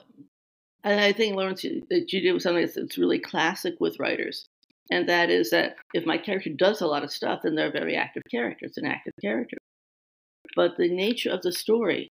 I 0.83 1.11
think 1.13 1.35
Laurence 1.35 1.61
that 1.61 2.13
you 2.13 2.21
did 2.21 2.41
something 2.41 2.69
that's 2.75 2.97
really 2.97 3.19
classic 3.19 3.75
with 3.79 3.99
writers 3.99 4.47
and 4.91 5.07
that 5.07 5.29
is 5.29 5.49
that 5.51 5.75
if 5.93 6.05
my 6.05 6.17
character 6.17 6.49
does 6.55 6.81
a 6.81 6.87
lot 6.87 7.03
of 7.03 7.11
stuff, 7.11 7.41
then 7.43 7.55
they're 7.55 7.69
a 7.69 7.71
very 7.71 7.95
active 7.95 8.23
character. 8.29 8.65
It's 8.65 8.77
an 8.77 8.85
active 8.85 9.13
character. 9.21 9.57
But 10.55 10.77
the 10.77 10.89
nature 10.89 11.29
of 11.29 11.41
the 11.41 11.51
story 11.51 12.09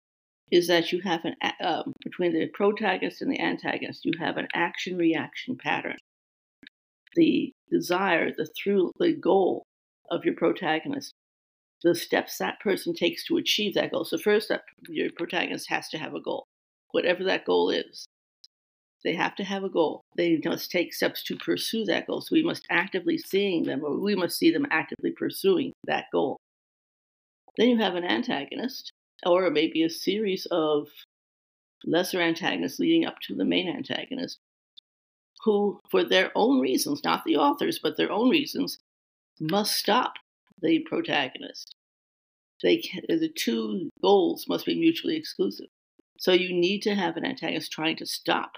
is 0.52 0.68
that 0.68 0.92
you 0.92 1.02
have 1.02 1.26
an 1.26 1.36
um, 1.64 1.94
between 2.04 2.34
the 2.34 2.48
protagonist 2.48 3.22
and 3.22 3.32
the 3.32 3.40
antagonist, 3.40 4.06
you 4.06 4.14
have 4.20 4.38
an 4.38 4.48
action 4.54 4.98
reaction 4.98 5.58
pattern. 5.58 5.98
The 7.16 7.52
desire, 7.72 8.32
the 8.36 8.48
through, 8.62 8.92
the 9.00 9.14
goal 9.14 9.64
of 10.10 10.26
your 10.26 10.36
protagonist, 10.36 11.14
the 11.84 11.96
steps 11.96 12.38
that 12.38 12.60
person 12.60 12.94
takes 12.94 13.26
to 13.26 13.38
achieve 13.38 13.74
that 13.76 13.92
goal. 13.92 14.06
So 14.06 14.18
first, 14.18 14.50
that 14.50 14.62
your 14.88 15.10
protagonist 15.16 15.70
has 15.70 15.90
to 15.90 15.98
have 15.98 16.14
a 16.14 16.22
goal, 16.22 16.46
whatever 16.92 17.24
that 17.26 17.46
goal 17.46 17.70
is. 17.70 18.06
They 19.04 19.16
have 19.16 19.36
to 19.36 19.44
have 19.44 19.64
a 19.64 19.70
goal. 19.70 20.02
They 20.18 20.40
must 20.44 20.72
take 20.72 20.94
steps 20.94 21.24
to 21.24 21.38
pursue 21.38 21.86
that 21.86 22.08
goal. 22.08 22.22
So 22.22 22.34
we 22.34 22.44
must 22.44 22.66
actively 22.70 23.18
seeing 23.18 23.64
them, 23.64 23.84
or 23.84 23.98
we 23.98 24.16
must 24.16 24.38
see 24.38 24.52
them 24.52 24.68
actively 24.72 25.12
pursuing 25.12 25.72
that 25.86 26.06
goal. 26.12 26.38
Then 27.58 27.70
you 27.70 27.78
have 27.78 27.96
an 27.96 28.04
antagonist, 28.04 28.92
or 29.26 29.50
maybe 29.50 29.84
a 29.84 29.90
series 29.90 30.46
of 30.52 30.88
lesser 31.86 32.20
antagonists 32.20 32.80
leading 32.80 33.06
up 33.06 33.16
to 33.24 33.36
the 33.36 33.46
main 33.46 33.70
antagonist, 33.70 34.38
who, 35.44 35.80
for 35.90 36.04
their 36.04 36.32
own 36.36 36.60
reasons, 36.60 37.02
not 37.04 37.24
the 37.24 37.38
authors, 37.38 37.80
but 37.82 37.96
their 37.96 38.12
own 38.12 38.30
reasons, 38.30 38.80
must 39.40 39.76
stop 39.76 40.14
the 40.62 40.80
protagonist. 40.80 41.74
They 42.62 42.78
can, 42.78 43.04
the 43.08 43.30
two 43.30 43.90
goals 44.02 44.46
must 44.50 44.66
be 44.66 44.78
mutually 44.78 45.16
exclusive. 45.16 45.68
So 46.20 46.34
you 46.34 46.54
need 46.54 46.82
to 46.82 46.96
have 46.96 47.16
an 47.16 47.26
antagonist 47.26 47.72
trying 47.72 47.96
to 47.98 48.06
stop 48.06 48.52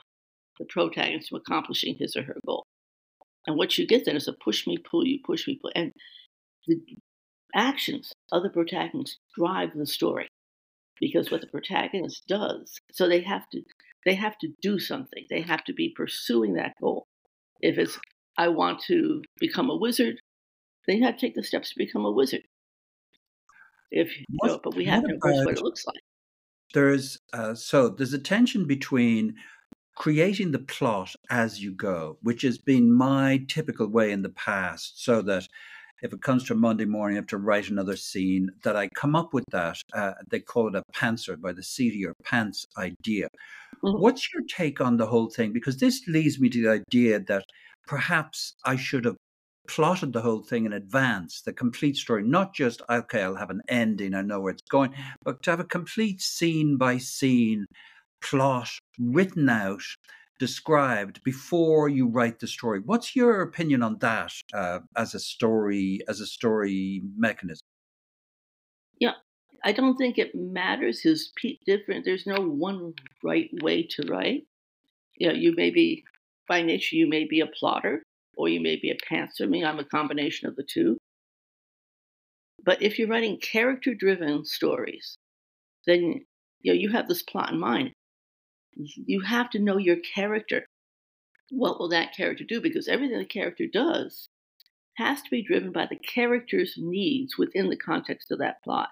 the 0.62 0.66
protagonist 0.74 1.30
from 1.30 1.40
accomplishing 1.40 1.96
his 1.96 2.16
or 2.16 2.24
her 2.24 2.38
goal. 2.46 2.66
And 3.48 3.58
what 3.58 3.78
you 3.78 3.88
get 3.88 4.06
then 4.06 4.16
is 4.16 4.28
a 4.28 4.34
push 4.34 4.68
me, 4.68 4.78
pull 4.78 5.06
you, 5.06 5.20
push 5.26 5.48
me, 5.48 5.58
pull. 5.60 5.72
And 5.76 5.92
the 6.68 6.80
actions 7.56 8.14
of 8.32 8.44
the 8.44 8.50
protagonist 8.50 9.18
drive 9.38 9.70
the 9.76 9.86
story 9.86 10.28
because 11.00 11.32
what 11.32 11.42
the 11.42 11.48
protagonist 11.48 12.24
does, 12.28 12.80
so 12.92 13.10
they 13.10 13.22
have 13.22 13.50
to 13.50 13.64
they 14.06 14.16
have 14.16 14.38
to 14.40 14.50
do 14.62 14.80
something. 14.80 15.26
They 15.30 15.42
have 15.42 15.64
to 15.66 15.74
be 15.74 15.94
pursuing 15.96 16.54
that 16.54 16.74
goal. 16.82 17.08
If 17.60 17.78
it's 17.78 18.00
I 18.38 18.48
want 18.50 18.82
to 18.88 19.22
become 19.40 19.70
a 19.70 19.76
wizard, 19.76 20.18
they 20.88 21.00
have 21.00 21.16
to 21.16 21.22
take 21.22 21.36
the 21.36 21.44
steps 21.44 21.70
to 21.70 21.76
become 21.78 22.06
a 22.06 22.12
wizard. 22.12 22.42
If 23.90 24.18
you 24.18 24.26
know, 24.44 24.60
but 24.64 24.76
we 24.76 24.86
have 24.86 25.04
to 25.04 25.14
embrace 25.14 25.46
what 25.46 25.58
it 25.58 25.64
looks 25.64 25.86
like. 25.86 26.02
There's 26.74 27.18
uh, 27.34 27.56
so 27.56 27.90
there's 27.90 28.14
a 28.14 28.20
tension 28.20 28.66
between 28.66 29.36
creating 29.96 30.52
the 30.52 30.60
plot 30.60 31.14
as 31.30 31.62
you 31.62 31.72
go, 31.72 32.18
which 32.22 32.42
has 32.44 32.58
been 32.58 32.92
my 32.94 33.44
typical 33.48 33.88
way 33.88 34.12
in 34.12 34.22
the 34.22 34.30
past, 34.30 35.04
so 35.04 35.22
that 35.22 35.48
if 36.02 36.14
it 36.14 36.22
comes 36.22 36.44
to 36.44 36.54
a 36.54 36.56
Monday 36.56 36.86
morning, 36.86 37.18
I 37.18 37.20
have 37.20 37.28
to 37.28 37.38
write 37.38 37.70
another 37.70 37.96
scene, 37.96 38.50
that 38.64 38.76
I 38.76 38.90
come 38.96 39.16
up 39.16 39.34
with 39.34 39.46
that. 39.52 39.78
Uh, 39.94 40.14
they 40.30 40.40
call 40.40 40.68
it 40.68 40.76
a 40.76 40.84
pantser 40.94 41.40
by 41.40 41.54
the 41.54 41.62
seat 41.62 42.04
or 42.06 42.16
pants 42.24 42.66
idea. 42.78 43.28
Mm-hmm. 43.84 44.02
What's 44.02 44.34
your 44.34 44.44
take 44.50 44.82
on 44.82 44.98
the 44.98 45.06
whole 45.06 45.30
thing? 45.30 45.54
Because 45.54 45.78
this 45.78 46.02
leads 46.08 46.40
me 46.40 46.50
to 46.50 46.62
the 46.64 46.72
idea 46.72 47.20
that 47.20 47.46
perhaps 47.86 48.56
I 48.66 48.78
should 48.78 49.06
have 49.06 49.18
plotted 49.68 50.12
the 50.12 50.22
whole 50.22 50.42
thing 50.42 50.66
in 50.66 50.74
advance, 50.74 51.42
the 51.42 51.54
complete 51.54 51.96
story, 51.96 52.24
not 52.24 52.54
just, 52.54 52.82
okay, 52.90 53.22
I'll 53.22 53.36
have 53.36 53.52
an 53.52 53.62
ending, 53.68 54.16
I 54.16 54.24
know 54.24 54.40
where 54.40 54.54
it's 54.54 54.64
going, 54.70 54.94
but 55.24 55.44
to 55.44 55.52
have 55.52 55.60
a 55.60 55.66
complete 55.66 56.20
scene 56.20 56.78
by 56.78 56.98
scene 56.98 57.68
plot 58.22 58.70
written 59.00 59.50
out, 59.50 59.84
described 60.40 61.24
before 61.24 61.90
you 61.90 62.08
write 62.08 62.40
the 62.40 62.48
story. 62.48 62.80
What's 62.84 63.16
your 63.16 63.42
opinion 63.42 63.84
on 63.84 63.98
that 64.00 64.32
uh, 64.54 64.80
as 64.98 65.14
a 65.14 65.20
story 65.20 66.00
as 66.08 66.20
a 66.20 66.26
story 66.26 67.02
mechanism? 67.18 67.66
Yeah, 69.00 69.14
I 69.64 69.72
don't 69.72 69.98
think 69.98 70.18
it 70.18 70.34
matters. 70.34 71.06
Is 71.06 71.32
different. 71.66 72.06
There's 72.06 72.26
no 72.26 72.42
one 72.42 72.94
right 73.24 73.50
way 73.62 73.88
to 73.92 74.04
write. 74.08 74.44
You 75.18 75.28
know, 75.28 75.34
you 75.34 75.54
may 75.56 75.70
be 75.70 76.04
by 76.48 76.62
nature 76.62 76.96
you 76.96 77.08
may 77.08 77.26
be 77.26 77.40
a 77.40 77.48
plotter 77.48 78.04
or 78.36 78.50
you 78.50 78.62
may 78.62 78.78
be 78.78 78.90
a 78.90 78.98
pantser. 79.14 79.48
Me, 79.48 79.64
I'm 79.64 79.80
a 79.80 79.86
combination 79.86 80.48
of 80.48 80.56
the 80.56 80.64
two. 80.64 80.98
But 82.64 82.82
if 82.82 82.98
you're 82.98 83.08
writing 83.08 83.40
character-driven 83.40 84.46
stories, 84.46 85.18
then 85.86 86.26
you 86.62 86.74
know 86.74 86.80
you 86.80 86.90
have 86.90 87.08
this 87.08 87.24
plot 87.24 87.52
in 87.52 87.60
mind 87.60 87.92
you 88.76 89.22
have 89.22 89.50
to 89.52 89.60
know 89.60 89.78
your 89.78 89.98
character. 89.98 90.66
What 91.50 91.80
will 91.80 91.90
that 91.90 92.16
character 92.16 92.44
do? 92.48 92.62
Because 92.62 92.88
everything 92.88 93.18
the 93.18 93.26
character 93.26 93.66
does 93.72 94.28
has 94.98 95.22
to 95.22 95.30
be 95.30 95.44
driven 95.44 95.72
by 95.72 95.88
the 95.90 95.98
character's 95.98 96.76
needs 96.78 97.38
within 97.38 97.70
the 97.70 97.78
context 97.78 98.32
of 98.32 98.40
that 98.40 98.64
plot, 98.64 98.90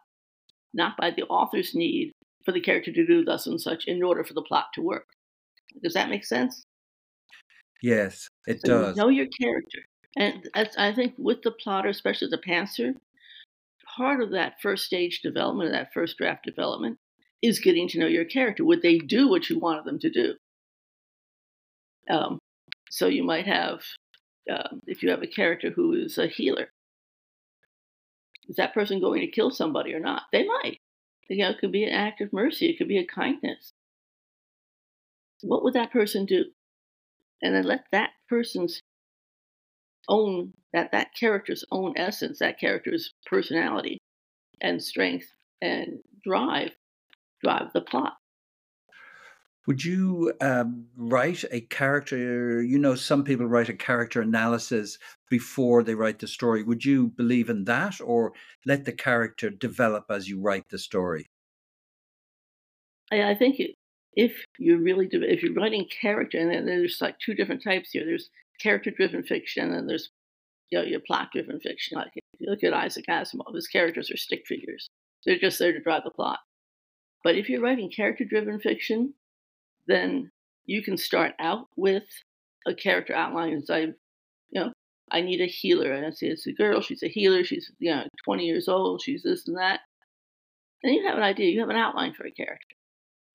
not 0.74 0.98
by 0.98 1.12
the 1.12 1.24
author's 1.24 1.74
need 1.76 2.12
for 2.46 2.52
the 2.52 2.62
character 2.62 2.92
to 2.92 3.06
do 3.06 3.24
thus 3.24 3.48
and 3.48 3.62
such 3.62 3.86
in 3.86 4.02
order 4.04 4.24
for 4.24 4.34
the 4.34 4.42
plot 4.42 4.66
to 4.74 4.82
work. 4.82 5.06
Does 5.84 5.94
that 5.94 6.10
make 6.10 6.26
sense? 6.26 6.64
Yes, 7.82 8.28
it 8.48 8.60
so 8.66 8.82
does. 8.82 8.98
You 8.98 9.04
know 9.04 9.10
your 9.10 9.28
character. 9.40 9.80
And 10.18 10.50
I 10.78 10.92
think 10.94 11.14
with 11.18 11.44
the 11.44 11.52
plotter, 11.52 11.90
especially 11.90 12.30
the 12.30 12.38
pantser, 12.38 12.94
part 13.96 14.22
of 14.22 14.32
that 14.32 14.56
first 14.62 14.86
stage 14.86 15.22
development, 15.22 15.72
that 15.72 15.94
first 15.94 16.18
draft 16.18 16.44
development, 16.44 16.98
is 17.42 17.60
getting 17.60 17.88
to 17.90 18.00
know 18.00 18.08
your 18.08 18.26
character. 18.26 18.66
Would 18.66 18.82
they 18.82 18.98
do 18.98 19.30
what 19.30 19.50
you 19.50 19.60
wanted 19.60 19.86
them 19.86 20.00
to 20.00 20.10
do? 20.10 20.34
Um, 22.10 22.40
so 22.90 23.08
you 23.08 23.24
might 23.24 23.46
have, 23.46 23.82
uh, 24.52 24.70
if 24.88 25.04
you 25.04 25.12
have 25.12 25.22
a 25.22 25.28
character 25.28 25.70
who 25.70 25.94
is 25.94 26.18
a 26.18 26.28
healer, 26.28 26.72
is 28.48 28.56
that 28.56 28.74
person 28.74 29.00
going 29.00 29.22
to 29.22 29.28
kill 29.28 29.52
somebody 29.52 29.94
or 29.94 30.00
not? 30.00 30.24
They 30.32 30.44
might. 30.44 30.80
You 31.30 31.44
know, 31.44 31.52
it 31.52 31.60
could 31.60 31.72
be 31.72 31.84
an 31.84 31.94
act 31.94 32.22
of 32.22 32.34
mercy. 32.34 32.68
It 32.68 32.78
could 32.80 32.88
be 32.88 32.98
a 32.98 33.06
kindness. 33.06 33.72
What 35.42 35.64
would 35.64 35.76
that 35.76 35.92
person 35.92 36.26
do? 36.26 36.46
And 37.42 37.56
then 37.56 37.64
let 37.64 37.86
that 37.92 38.10
person's 38.28 38.82
own 40.08 40.54
that 40.74 40.92
that 40.92 41.14
character's 41.14 41.64
own 41.72 41.94
essence, 41.96 42.40
that 42.40 42.60
character's 42.60 43.14
personality 43.26 44.00
and 44.62 44.82
strength 44.84 45.28
and 45.62 46.00
drive 46.24 46.72
drive 47.44 47.72
the 47.74 47.82
plot. 47.82 48.14
Would 49.68 49.86
you 49.86 50.34
um, 50.42 50.88
write 50.96 51.44
a 51.52 51.62
character? 51.62 52.64
You 52.64 52.80
know, 52.80 52.96
some 52.96 53.24
people 53.24 53.46
write 53.46 53.70
a 53.70 53.74
character 53.76 54.22
analysis 54.22 54.98
before 55.30 55.84
they 55.84 55.94
write 55.94 56.18
the 56.18 56.28
story. 56.28 56.64
Would 56.64 56.84
you 56.86 57.10
believe 57.10 57.50
in 57.50 57.66
that, 57.66 58.02
or 58.02 58.34
let 58.66 58.86
the 58.86 58.92
character 58.92 59.52
develop 59.52 60.06
as 60.10 60.28
you 60.28 60.40
write 60.42 60.70
the 60.70 60.80
story? 60.80 61.30
I, 63.12 63.32
I 63.32 63.36
think 63.36 63.58
if 64.14 64.44
you're 64.58 64.82
really 64.82 65.08
if 65.12 65.44
you're 65.44 65.54
writing 65.54 65.86
character, 66.02 66.40
and 66.40 66.52
then 66.52 66.66
there's 66.66 66.98
like 67.00 67.20
two 67.20 67.36
different 67.36 67.64
types 67.64 67.92
here. 67.92 68.06
There's 68.06 68.30
character-driven 68.60 69.24
fiction, 69.24 69.72
and 69.72 69.88
there's 69.88 70.10
you 70.72 70.80
know, 70.80 70.86
your 70.86 71.02
plot-driven 71.06 71.60
fiction. 71.60 71.98
Like 71.98 72.12
if 72.16 72.40
you 72.40 72.50
look 72.50 72.64
at 72.64 72.74
Isaac 72.74 73.06
Asimov, 73.08 73.54
his 73.54 73.68
characters 73.68 74.10
are 74.10 74.18
stick 74.18 74.44
figures. 74.48 74.88
They're 75.26 75.38
just 75.38 75.60
there 75.60 75.74
to 75.74 75.80
drive 75.80 76.04
the 76.06 76.12
plot. 76.12 76.40
But 77.24 77.36
if 77.36 77.50
you're 77.50 77.62
writing 77.62 77.92
character 77.92 78.26
driven 78.26 78.60
fiction, 78.60 79.14
then 79.88 80.32
you 80.66 80.82
can 80.84 80.98
start 80.98 81.34
out 81.40 81.68
with 81.76 82.04
a 82.68 82.74
character 82.74 83.14
outline 83.14 83.54
as 83.54 83.70
I, 83.70 83.80
you 83.80 83.96
know, 84.54 84.72
I 85.12 85.22
need 85.22 85.42
a 85.42 85.48
healer. 85.48 85.92
And 85.92 86.06
I 86.06 86.12
say 86.12 86.28
it's 86.28 86.48
a 86.48 86.54
girl, 86.54 86.82
she's 86.82 87.04
a 87.04 87.08
healer, 87.08 87.44
she's 87.44 87.72
you 87.80 87.92
know 87.92 88.04
20 88.24 88.46
years 88.46 88.68
old, 88.68 89.02
she's 89.02 89.24
this 89.24 89.48
and 89.48 89.58
that. 89.58 89.82
And 90.84 90.94
you 90.94 91.06
have 91.06 91.18
an 91.18 91.24
idea, 91.24 91.50
you 91.50 91.60
have 91.60 91.70
an 91.70 91.76
outline 91.76 92.14
for 92.14 92.26
a 92.26 92.32
character. 92.32 92.76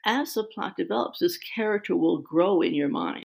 As 0.06 0.34
the 0.34 0.44
plot 0.44 0.76
develops, 0.76 1.18
this 1.18 1.38
character 1.38 1.96
will 1.96 2.18
grow 2.18 2.62
in 2.62 2.74
your 2.74 2.88
mind. 2.88 3.24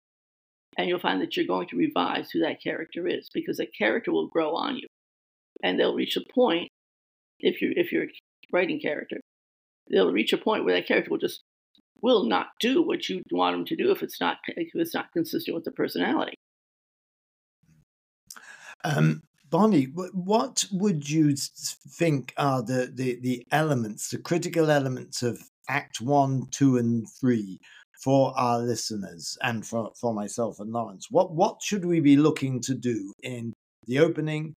And 0.78 0.88
you'll 0.88 0.98
find 0.98 1.20
that 1.20 1.36
you're 1.36 1.46
going 1.46 1.68
to 1.68 1.76
revise 1.76 2.30
who 2.30 2.40
that 2.40 2.62
character 2.62 3.06
is 3.06 3.28
because 3.32 3.60
a 3.60 3.66
character 3.66 4.10
will 4.10 4.28
grow 4.28 4.54
on 4.54 4.76
you. 4.76 4.86
And 5.62 5.78
they'll 5.78 5.94
reach 5.94 6.16
a 6.16 6.32
point, 6.32 6.70
if 7.40 7.60
you're 7.60 7.72
if 7.76 7.92
you're 7.92 8.04
a 8.04 8.12
writing 8.52 8.80
character, 8.80 9.20
they'll 9.92 10.12
reach 10.12 10.32
a 10.32 10.38
point 10.38 10.64
where 10.64 10.74
that 10.74 10.88
character 10.88 11.10
will 11.10 11.18
just 11.18 11.42
will 12.00 12.24
not 12.24 12.48
do 12.58 12.82
what 12.82 13.08
you 13.08 13.22
want 13.30 13.54
them 13.54 13.64
to 13.64 13.76
do 13.76 13.92
if 13.92 14.02
it's 14.02 14.20
not 14.20 14.38
if 14.48 14.70
it's 14.74 14.94
not 14.94 15.12
consistent 15.12 15.54
with 15.54 15.64
the 15.64 15.70
personality. 15.70 16.34
Um, 18.84 19.22
Bonnie, 19.48 19.84
what 19.84 20.64
would 20.72 21.08
you 21.08 21.36
think 21.36 22.32
are 22.38 22.62
the, 22.62 22.90
the, 22.92 23.20
the 23.20 23.46
elements, 23.52 24.08
the 24.08 24.18
critical 24.18 24.70
elements 24.70 25.22
of 25.22 25.38
Act 25.68 26.00
One, 26.00 26.48
Two, 26.50 26.78
and 26.78 27.06
Three 27.20 27.60
for 28.02 28.32
our 28.36 28.58
listeners 28.58 29.36
and 29.42 29.64
for, 29.64 29.92
for 30.00 30.14
myself 30.14 30.58
and 30.58 30.72
Laurence? 30.72 31.08
What 31.10 31.34
what 31.34 31.62
should 31.62 31.84
we 31.84 32.00
be 32.00 32.16
looking 32.16 32.60
to 32.62 32.74
do 32.74 33.12
in 33.22 33.52
the 33.86 33.98
opening, 33.98 34.54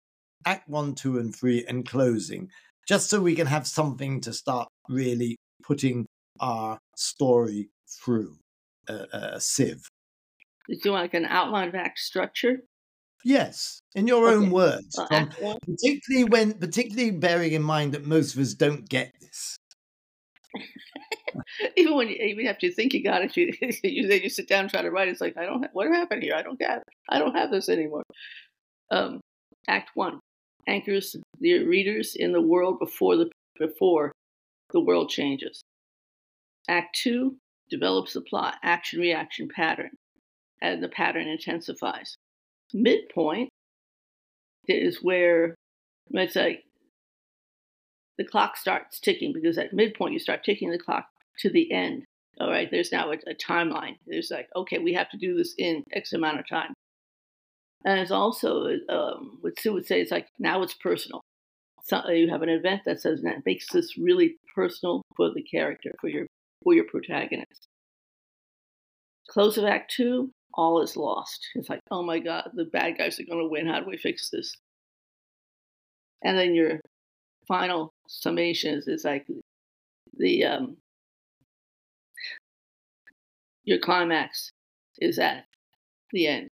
Act 0.46 0.70
One, 0.70 0.94
Two, 0.96 1.18
and 1.18 1.36
Three, 1.36 1.66
and 1.68 1.86
closing, 1.86 2.50
just 2.88 3.10
so 3.10 3.20
we 3.20 3.36
can 3.36 3.48
have 3.48 3.68
something 3.68 4.22
to 4.22 4.32
start 4.32 4.68
really 4.90 5.38
putting 5.64 6.06
our 6.40 6.78
story 6.96 7.70
through 7.88 8.36
a, 8.88 9.08
a 9.14 9.42
sieve? 9.42 9.88
Do 10.68 10.78
you 10.84 10.92
want 10.92 11.04
like 11.04 11.14
an 11.14 11.26
outline 11.26 11.70
of 11.70 11.76
act 11.76 12.00
structure? 12.00 12.62
Yes, 13.26 13.80
in 13.96 14.08
your 14.08 14.28
okay. 14.28 14.36
own 14.36 14.52
words. 14.52 15.00
Well, 15.42 15.60
particularly 15.66 16.26
when, 16.26 16.54
particularly 16.54 17.12
bearing 17.12 17.54
in 17.54 17.64
mind 17.64 17.94
that 17.94 18.06
most 18.06 18.36
of 18.36 18.42
us 18.42 18.54
don't 18.54 18.88
get 18.88 19.14
this. 19.22 19.58
even 21.78 21.96
when 21.96 22.10
you 22.10 22.16
even 22.16 22.48
after 22.48 22.66
you 22.66 22.74
think 22.74 22.94
you 22.94 23.04
got 23.04 23.24
it, 23.24 23.38
you 23.38 23.54
you 23.84 24.08
then 24.08 24.22
you 24.22 24.30
sit 24.30 24.48
down 24.48 24.62
and 24.62 24.70
try 24.70 24.82
to 24.82 24.92
write. 24.92 25.08
It's 25.08 25.22
like 25.22 25.38
I 25.38 25.46
don't. 25.46 25.62
Have, 25.62 25.72
What 25.74 25.88
happened 25.88 26.24
here? 26.24 26.36
I 26.36 26.44
don't 26.44 26.62
have. 26.62 26.84
I 27.10 27.20
don't 27.20 27.36
have 27.36 27.50
this 27.50 27.70
anymore. 27.70 28.04
Um, 28.92 29.22
act 29.68 29.92
one 29.96 30.20
anchors 30.68 31.16
the 31.40 31.64
readers 31.66 32.16
in 32.16 32.32
the 32.32 32.42
world 32.42 32.80
before 32.80 33.16
the 33.16 33.30
before 33.60 34.13
the 34.74 34.82
world 34.82 35.10
changes. 35.10 35.62
Act 36.68 36.96
two 36.96 37.38
develops 37.70 38.14
the 38.14 38.22
plot 38.22 38.56
action 38.64 39.00
reaction 39.00 39.48
pattern, 39.54 39.92
and 40.62 40.84
the 40.84 40.90
pattern 40.90 41.28
intensifies 41.28 42.18
midpoint 42.74 43.50
is 44.68 45.04
where 45.04 45.56
it's 46.10 46.36
like 46.36 46.64
the 48.18 48.24
clock 48.24 48.58
starts 48.58 49.00
ticking 49.00 49.34
because 49.34 49.58
at 49.58 49.74
midpoint 49.74 50.14
you 50.14 50.20
start 50.20 50.44
ticking 50.44 50.72
the 50.72 50.78
clock 50.78 51.06
to 51.40 51.50
the 51.50 51.72
end. 51.72 52.04
All 52.40 52.50
right, 52.50 52.70
there's 52.72 52.92
now 52.92 53.12
a, 53.12 53.16
a 53.28 53.36
timeline. 53.36 53.98
There's 54.08 54.32
like, 54.32 54.48
okay, 54.56 54.80
we 54.80 54.94
have 54.94 55.10
to 55.12 55.18
do 55.18 55.36
this 55.36 55.54
in 55.58 55.84
X 55.94 56.14
amount 56.14 56.40
of 56.40 56.48
time. 56.48 56.74
And 57.86 58.00
it's 58.00 58.12
also 58.12 58.68
um, 58.90 59.38
what 59.42 59.60
Sue 59.60 59.74
would 59.74 59.86
say, 59.86 60.02
it's 60.02 60.12
like 60.12 60.28
now 60.40 60.64
it's 60.64 60.74
personal. 60.74 61.22
You 61.92 62.30
have 62.30 62.42
an 62.42 62.50
event 62.50 62.82
that 62.86 63.02
says 63.02 63.22
that 63.22 63.46
makes 63.46 63.72
this 63.72 63.98
really 63.98 64.38
personal 64.56 65.02
for 65.18 65.32
the 65.34 65.44
character, 65.44 65.92
for 66.00 66.10
your 66.10 66.28
for 66.64 66.74
your 66.74 66.86
protagonist. 66.86 67.68
Close 69.30 69.58
of 69.58 69.66
Act 69.66 69.94
Two, 69.96 70.32
all 70.54 70.82
is 70.82 70.96
lost. 70.96 71.46
It's 71.56 71.70
like, 71.70 71.82
oh 71.92 72.04
my 72.04 72.20
God, 72.20 72.52
the 72.54 72.66
bad 72.66 72.98
guys 72.98 73.20
are 73.20 73.24
going 73.24 73.40
to 73.40 73.50
win. 73.50 73.68
How 73.68 73.80
do 73.80 73.86
we 73.88 73.98
fix 73.98 74.30
this? 74.30 74.56
And 76.24 76.38
then 76.38 76.56
your 76.56 76.80
final 77.48 77.92
summation 78.08 78.76
is, 78.76 78.88
is 78.88 79.04
like 79.04 79.28
the 80.18 80.46
um, 80.46 80.78
your 83.66 83.80
climax 83.80 84.52
is 85.00 85.20
at 85.20 85.46
the 86.12 86.28
end. 86.28 86.48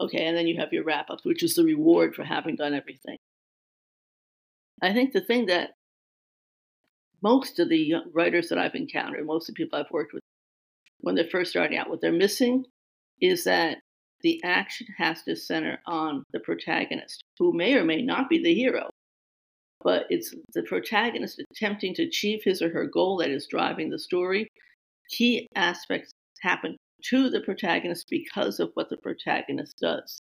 Okay, 0.00 0.26
and 0.26 0.36
then 0.36 0.46
you 0.46 0.60
have 0.60 0.72
your 0.72 0.84
wrap 0.84 1.10
up, 1.10 1.20
which 1.24 1.42
is 1.42 1.54
the 1.54 1.64
reward 1.64 2.14
for 2.14 2.22
having 2.22 2.54
done 2.54 2.74
everything. 2.74 3.16
I 4.82 4.92
think 4.92 5.12
the 5.12 5.20
thing 5.20 5.46
that 5.46 5.70
most 7.22 7.58
of 7.58 7.68
the 7.68 7.94
writers 8.12 8.48
that 8.48 8.58
I've 8.58 8.74
encountered, 8.74 9.26
most 9.26 9.48
of 9.48 9.54
the 9.54 9.64
people 9.64 9.78
I've 9.78 9.90
worked 9.90 10.12
with, 10.12 10.22
when 11.00 11.14
they're 11.14 11.28
first 11.30 11.50
starting 11.50 11.76
out, 11.76 11.90
what 11.90 12.00
they're 12.00 12.12
missing 12.12 12.64
is 13.20 13.44
that 13.44 13.78
the 14.22 14.40
action 14.44 14.86
has 14.96 15.22
to 15.22 15.36
center 15.36 15.80
on 15.86 16.24
the 16.32 16.40
protagonist, 16.40 17.22
who 17.38 17.52
may 17.52 17.74
or 17.74 17.84
may 17.84 18.02
not 18.02 18.28
be 18.28 18.42
the 18.42 18.54
hero, 18.54 18.90
but 19.82 20.06
it's 20.10 20.34
the 20.54 20.62
protagonist 20.62 21.42
attempting 21.52 21.94
to 21.94 22.04
achieve 22.04 22.40
his 22.44 22.60
or 22.60 22.70
her 22.70 22.86
goal 22.86 23.18
that 23.18 23.30
is 23.30 23.46
driving 23.46 23.90
the 23.90 23.98
story. 23.98 24.48
Key 25.10 25.46
aspects 25.54 26.10
happen 26.42 26.76
to 27.04 27.30
the 27.30 27.40
protagonist 27.40 28.06
because 28.10 28.58
of 28.58 28.70
what 28.74 28.90
the 28.90 28.96
protagonist 28.96 29.76
does. 29.80 30.20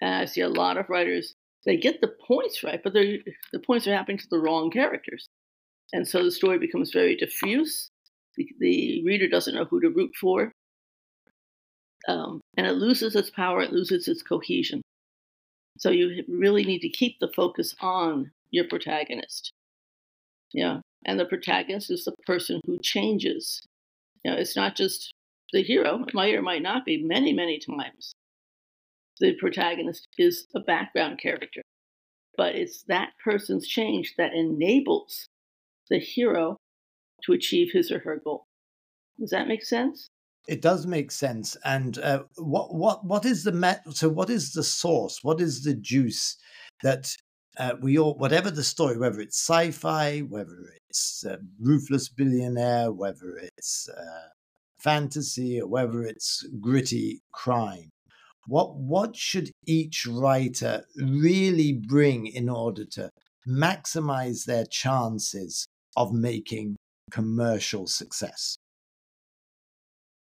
And 0.00 0.14
I 0.14 0.24
see 0.24 0.40
a 0.40 0.48
lot 0.48 0.78
of 0.78 0.88
writers, 0.88 1.34
they 1.66 1.76
get 1.76 2.00
the 2.00 2.14
points 2.26 2.62
right, 2.62 2.80
but 2.82 2.94
the 2.94 3.22
points 3.64 3.86
are 3.86 3.94
happening 3.94 4.18
to 4.18 4.28
the 4.30 4.38
wrong 4.38 4.70
characters. 4.70 5.28
And 5.92 6.06
so 6.06 6.24
the 6.24 6.30
story 6.30 6.58
becomes 6.58 6.92
very 6.92 7.16
diffuse. 7.16 7.90
The, 8.36 8.48
the 8.60 9.04
reader 9.04 9.28
doesn't 9.28 9.54
know 9.54 9.64
who 9.64 9.80
to 9.80 9.90
root 9.90 10.12
for 10.20 10.52
um, 12.08 12.40
and 12.56 12.66
it 12.66 12.74
loses 12.74 13.16
its 13.16 13.30
power, 13.30 13.62
it 13.62 13.72
loses 13.72 14.08
its 14.08 14.22
cohesion. 14.22 14.82
So 15.78 15.90
you 15.90 16.24
really 16.28 16.64
need 16.64 16.80
to 16.80 16.88
keep 16.88 17.18
the 17.18 17.32
focus 17.34 17.74
on 17.80 18.30
your 18.50 18.66
protagonist. 18.68 19.52
Yeah, 20.52 20.80
and 21.04 21.18
the 21.18 21.24
protagonist 21.26 21.90
is 21.90 22.04
the 22.04 22.14
person 22.26 22.60
who 22.66 22.78
changes. 22.82 23.60
You 24.24 24.30
know, 24.30 24.36
it's 24.38 24.56
not 24.56 24.76
just 24.76 25.12
the 25.52 25.62
hero. 25.62 26.04
It 26.06 26.14
might 26.14 26.34
or 26.34 26.42
might 26.42 26.62
not 26.62 26.84
be. 26.84 27.02
Many, 27.02 27.32
many 27.32 27.58
times, 27.58 28.12
the 29.20 29.34
protagonist 29.34 30.06
is 30.18 30.46
a 30.54 30.60
background 30.60 31.18
character, 31.18 31.62
but 32.36 32.54
it's 32.54 32.84
that 32.88 33.10
person's 33.24 33.66
change 33.66 34.14
that 34.18 34.34
enables 34.34 35.26
the 35.90 35.98
hero 35.98 36.56
to 37.24 37.32
achieve 37.32 37.70
his 37.72 37.90
or 37.90 38.00
her 38.00 38.20
goal. 38.22 38.44
Does 39.18 39.30
that 39.30 39.48
make 39.48 39.64
sense? 39.64 40.08
It 40.48 40.62
does 40.62 40.86
make 40.86 41.10
sense. 41.10 41.56
And 41.64 41.98
uh, 41.98 42.24
what 42.36 42.74
what 42.74 43.04
what 43.04 43.24
is 43.24 43.42
the 43.42 43.52
met? 43.52 43.82
So 43.90 44.08
what 44.08 44.30
is 44.30 44.52
the 44.52 44.62
source? 44.62 45.18
What 45.22 45.40
is 45.40 45.64
the 45.64 45.74
juice 45.74 46.36
that 46.82 47.16
uh, 47.58 47.72
we 47.80 47.98
all, 47.98 48.14
whatever 48.16 48.50
the 48.50 48.62
story, 48.62 48.98
whether 48.98 49.20
it's 49.20 49.38
sci-fi, 49.38 50.20
whether 50.20 50.72
it's 50.88 51.24
ruthless 51.58 52.08
billionaire, 52.08 52.92
whether 52.92 53.38
it's 53.42 53.88
uh, 53.88 54.28
fantasy, 54.78 55.60
or 55.60 55.66
whether 55.66 56.02
it's 56.02 56.46
gritty 56.60 57.22
crime, 57.32 57.90
what 58.46 58.76
what 58.76 59.16
should 59.16 59.50
each 59.66 60.06
writer 60.06 60.84
really 60.96 61.72
bring 61.72 62.26
in 62.26 62.48
order 62.48 62.84
to 62.84 63.10
maximize 63.48 64.44
their 64.44 64.64
chances 64.66 65.66
of 65.96 66.12
making 66.12 66.76
commercial 67.10 67.86
success? 67.86 68.56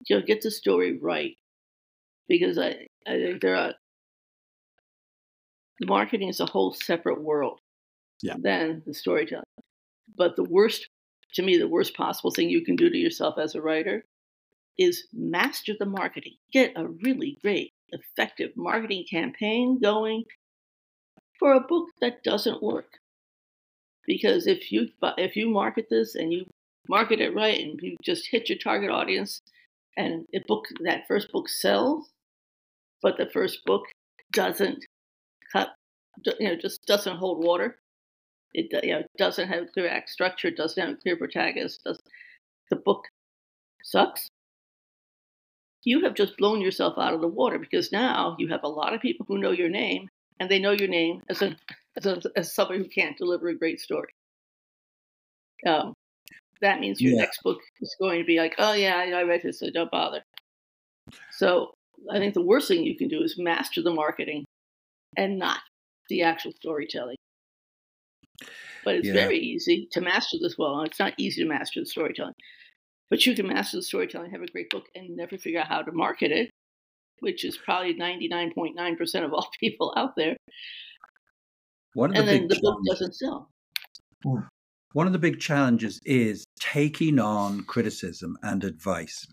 you 0.07 0.17
know, 0.17 0.25
get 0.25 0.41
the 0.41 0.51
story 0.51 0.97
right 0.97 1.37
because 2.27 2.57
I, 2.57 2.87
I 3.07 3.19
think 3.19 3.41
there 3.41 3.55
are 3.55 3.73
the 5.79 5.87
marketing 5.87 6.29
is 6.29 6.39
a 6.39 6.45
whole 6.45 6.73
separate 6.73 7.21
world 7.21 7.59
yeah. 8.21 8.35
than 8.41 8.81
the 8.85 8.93
storytelling. 8.93 9.43
But 10.17 10.37
the 10.37 10.45
worst, 10.45 10.87
to 11.33 11.43
me, 11.43 11.57
the 11.57 11.67
worst 11.67 11.95
possible 11.97 12.31
thing 12.31 12.49
you 12.49 12.63
can 12.63 12.77
do 12.77 12.89
to 12.89 12.97
yourself 12.97 13.35
as 13.37 13.55
a 13.55 13.61
writer 13.61 14.05
is 14.77 15.07
master 15.13 15.73
the 15.77 15.85
marketing. 15.85 16.35
Get 16.53 16.73
a 16.77 16.87
really 16.87 17.37
great, 17.41 17.71
effective 17.95 18.51
marketing 18.55 19.05
campaign 19.09 19.79
going 19.81 20.23
for 21.39 21.53
a 21.53 21.61
book 21.61 21.89
that 22.01 22.23
doesn't 22.23 22.63
work. 22.63 22.99
Because 24.05 24.47
if 24.47 24.71
you 24.71 24.89
if 25.17 25.35
you 25.35 25.49
market 25.49 25.87
this 25.89 26.15
and 26.15 26.31
you 26.31 26.45
market 26.87 27.19
it 27.19 27.35
right 27.35 27.59
and 27.59 27.79
you 27.81 27.97
just 28.03 28.27
hit 28.29 28.49
your 28.49 28.59
target 28.59 28.91
audience 28.91 29.41
and 29.97 30.25
a 30.33 30.39
book 30.47 30.65
that 30.83 31.07
first 31.07 31.31
book 31.31 31.49
sells, 31.49 32.11
but 33.01 33.17
the 33.17 33.29
first 33.33 33.65
book 33.65 33.83
doesn't 34.31 34.85
cut, 35.51 35.69
you 36.39 36.49
know, 36.49 36.55
just 36.55 36.85
doesn't 36.85 37.17
hold 37.17 37.43
water. 37.43 37.79
It 38.53 38.67
you 38.83 38.93
know 38.93 39.03
doesn't 39.17 39.47
have 39.47 39.71
clear 39.73 39.89
act 39.89 40.09
structure, 40.09 40.51
doesn't 40.51 40.81
have 40.81 40.95
a 40.95 41.01
clear 41.01 41.17
protagonist. 41.17 41.81
Does 41.83 41.99
the 42.69 42.77
book 42.77 43.03
sucks? 43.83 44.29
You 45.85 46.03
have 46.03 46.15
just 46.15 46.37
blown 46.37 46.59
yourself 46.59 46.95
out 46.97 47.13
of 47.13 47.21
the 47.21 47.27
water 47.27 47.57
because 47.57 47.91
now 47.91 48.35
you 48.37 48.49
have 48.49 48.63
a 48.63 48.67
lot 48.67 48.93
of 48.93 49.01
people 49.01 49.25
who 49.27 49.37
know 49.37 49.51
your 49.51 49.69
name, 49.69 50.09
and 50.39 50.49
they 50.49 50.59
know 50.59 50.71
your 50.71 50.89
name 50.89 51.21
as 51.29 51.41
a 51.41 51.55
as, 51.95 52.05
a, 52.05 52.21
as 52.35 52.53
somebody 52.53 52.79
who 52.79 52.89
can't 52.89 53.17
deliver 53.17 53.47
a 53.47 53.57
great 53.57 53.79
story. 53.79 54.09
Um, 55.65 55.93
that 56.61 56.79
means 56.79 56.99
your 56.99 57.13
yeah. 57.13 57.21
next 57.21 57.41
book 57.43 57.59
is 57.81 57.95
going 57.99 58.19
to 58.19 58.25
be 58.25 58.37
like, 58.37 58.55
oh 58.57 58.73
yeah, 58.73 58.97
I 58.97 59.23
read 59.23 59.41
this, 59.43 59.59
so 59.59 59.69
don't 59.69 59.91
bother. 59.91 60.21
So 61.31 61.71
I 62.11 62.17
think 62.17 62.33
the 62.33 62.41
worst 62.41 62.67
thing 62.67 62.83
you 62.83 62.97
can 62.97 63.07
do 63.07 63.21
is 63.21 63.35
master 63.37 63.81
the 63.81 63.93
marketing 63.93 64.45
and 65.15 65.37
not 65.37 65.59
the 66.09 66.23
actual 66.23 66.51
storytelling. 66.53 67.17
But 68.83 68.95
it's 68.95 69.07
yeah. 69.07 69.13
very 69.13 69.39
easy 69.39 69.87
to 69.91 70.01
master 70.01 70.37
this 70.41 70.57
well. 70.57 70.79
and 70.79 70.87
It's 70.87 70.99
not 70.99 71.13
easy 71.17 71.43
to 71.43 71.49
master 71.49 71.79
the 71.79 71.85
storytelling. 71.85 72.35
But 73.09 73.25
you 73.25 73.35
can 73.35 73.47
master 73.47 73.77
the 73.77 73.83
storytelling, 73.83 74.31
have 74.31 74.41
a 74.41 74.47
great 74.47 74.69
book, 74.69 74.85
and 74.95 75.15
never 75.15 75.37
figure 75.37 75.59
out 75.59 75.67
how 75.67 75.81
to 75.81 75.91
market 75.91 76.31
it, 76.31 76.49
which 77.19 77.45
is 77.45 77.57
probably 77.57 77.93
99.9% 77.95 79.25
of 79.25 79.33
all 79.33 79.49
people 79.59 79.93
out 79.95 80.15
there. 80.15 80.35
One 81.93 82.11
of 82.11 82.17
and 82.17 82.27
the 82.27 82.31
then 82.31 82.47
the 82.47 82.59
book 82.61 82.79
doesn't 82.89 83.15
sell. 83.15 83.49
one 84.93 85.07
of 85.07 85.13
the 85.13 85.19
big 85.19 85.39
challenges 85.39 86.01
is 86.03 86.43
taking 86.59 87.19
on 87.19 87.63
criticism 87.63 88.37
and 88.43 88.63
advice. 88.63 89.25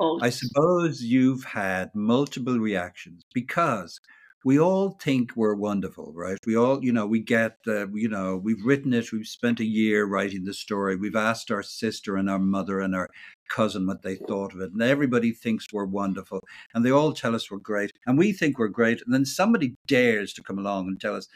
Oh, 0.00 0.18
I 0.22 0.30
suppose 0.30 1.02
you've 1.02 1.44
had 1.44 1.90
multiple 1.94 2.58
reactions 2.58 3.22
because 3.32 3.98
we 4.44 4.58
all 4.58 4.90
think 5.02 5.36
we're 5.36 5.54
wonderful, 5.54 6.12
right? 6.14 6.38
We 6.46 6.56
all, 6.56 6.82
you 6.82 6.92
know, 6.92 7.06
we 7.06 7.20
get 7.20 7.58
the, 7.64 7.90
you 7.94 8.08
know, 8.08 8.36
we've 8.36 8.64
written 8.64 8.94
it, 8.94 9.12
we've 9.12 9.26
spent 9.26 9.60
a 9.60 9.64
year 9.64 10.06
writing 10.06 10.44
the 10.44 10.54
story, 10.54 10.96
we've 10.96 11.16
asked 11.16 11.50
our 11.50 11.62
sister 11.62 12.16
and 12.16 12.30
our 12.30 12.38
mother 12.38 12.80
and 12.80 12.94
our 12.94 13.08
cousin 13.50 13.86
what 13.86 14.02
they 14.02 14.16
thought 14.16 14.54
of 14.54 14.60
it, 14.60 14.72
and 14.72 14.80
everybody 14.82 15.32
thinks 15.32 15.66
we're 15.72 15.84
wonderful, 15.84 16.40
and 16.74 16.84
they 16.86 16.90
all 16.90 17.12
tell 17.12 17.34
us 17.34 17.50
we're 17.50 17.58
great, 17.58 17.90
and 18.06 18.16
we 18.16 18.32
think 18.32 18.58
we're 18.58 18.68
great, 18.68 19.02
and 19.04 19.12
then 19.12 19.26
somebody 19.26 19.74
dares 19.86 20.32
to 20.32 20.42
come 20.42 20.58
along 20.58 20.86
and 20.86 21.00
tell 21.00 21.14
us 21.16 21.26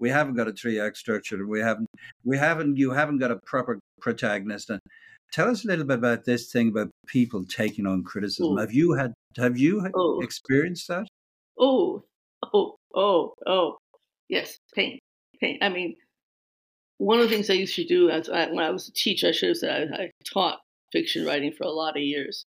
we 0.00 0.08
haven't 0.08 0.34
got 0.34 0.48
a 0.48 0.52
three 0.52 0.80
act 0.80 0.96
structure, 0.96 1.46
we 1.46 1.60
haven't, 1.60 1.88
we 2.24 2.38
haven't, 2.38 2.76
you 2.78 2.92
haven't 2.92 3.18
got 3.18 3.30
a 3.30 3.40
proper 3.44 3.78
protagonist, 4.00 4.70
and 4.70 4.80
tell 5.32 5.50
us 5.50 5.64
a 5.64 5.68
little 5.68 5.84
bit 5.84 5.98
about 5.98 6.24
this 6.24 6.50
thing 6.50 6.68
about 6.68 6.88
people 7.08 7.44
taking 7.44 7.86
on 7.86 8.02
criticism. 8.04 8.52
Oh. 8.52 8.56
Have 8.58 8.72
you 8.72 8.92
had, 8.94 9.12
have 9.36 9.58
you 9.58 9.86
Oh. 9.94 10.20
experienced 10.22 10.88
that? 10.88 11.06
oh, 11.58 12.02
oh, 12.52 12.76
oh, 12.94 13.34
oh, 13.46 13.78
yes, 14.28 14.58
pain, 14.74 14.98
pain. 15.40 15.58
I 15.62 15.68
mean, 15.68 15.96
one 16.98 17.18
of 17.18 17.28
the 17.28 17.34
things 17.34 17.50
I 17.50 17.54
used 17.54 17.76
to 17.76 17.86
do 17.86 18.10
as 18.10 18.28
I, 18.28 18.46
when 18.46 18.64
I 18.64 18.70
was 18.70 18.88
a 18.88 18.92
teacher, 18.92 19.28
I 19.28 19.32
should 19.32 19.50
have 19.50 19.58
said 19.58 19.90
I, 19.92 20.02
I 20.02 20.10
taught 20.32 20.60
fiction 20.92 21.26
writing 21.26 21.52
for 21.52 21.64
a 21.64 21.70
lot 21.70 21.96
of 21.96 22.02
years. 22.02 22.46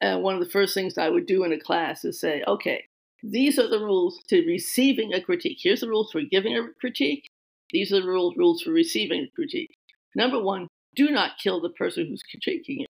And 0.00 0.22
one 0.22 0.34
of 0.34 0.40
the 0.40 0.50
first 0.50 0.74
things 0.74 0.96
I 0.96 1.08
would 1.08 1.26
do 1.26 1.44
in 1.44 1.52
a 1.52 1.58
class 1.58 2.04
is 2.04 2.20
say, 2.20 2.42
okay, 2.46 2.84
these 3.22 3.58
are 3.58 3.68
the 3.68 3.80
rules 3.80 4.22
to 4.28 4.46
receiving 4.46 5.12
a 5.12 5.20
critique. 5.20 5.58
Here's 5.60 5.80
the 5.80 5.88
rules 5.88 6.12
for 6.12 6.22
giving 6.22 6.56
a 6.56 6.68
critique. 6.80 7.26
These 7.70 7.92
are 7.92 8.00
the 8.00 8.06
rules, 8.06 8.36
rules 8.36 8.62
for 8.62 8.70
receiving 8.70 9.22
a 9.22 9.30
critique. 9.34 9.74
Number 10.14 10.42
one, 10.42 10.68
do 10.94 11.10
not 11.10 11.38
kill 11.42 11.60
the 11.60 11.70
person 11.70 12.06
who's 12.06 12.22
critiquing 12.22 12.80
you. 12.80 12.86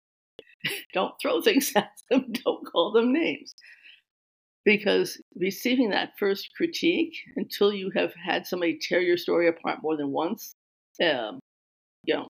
Don't 0.93 1.13
throw 1.21 1.41
things 1.41 1.71
at 1.75 1.91
them. 2.09 2.33
Don't 2.43 2.65
call 2.65 2.91
them 2.91 3.13
names 3.13 3.53
because 4.65 5.21
receiving 5.35 5.91
that 5.91 6.13
first 6.19 6.49
critique 6.57 7.15
until 7.35 7.71
you 7.71 7.91
have 7.95 8.13
had 8.15 8.45
somebody 8.45 8.77
tear 8.77 8.99
your 8.99 9.17
story 9.17 9.47
apart 9.47 9.79
more 9.83 9.95
than 9.95 10.11
once 10.11 10.53
um, 11.03 11.39
you 12.03 12.13
know 12.13 12.27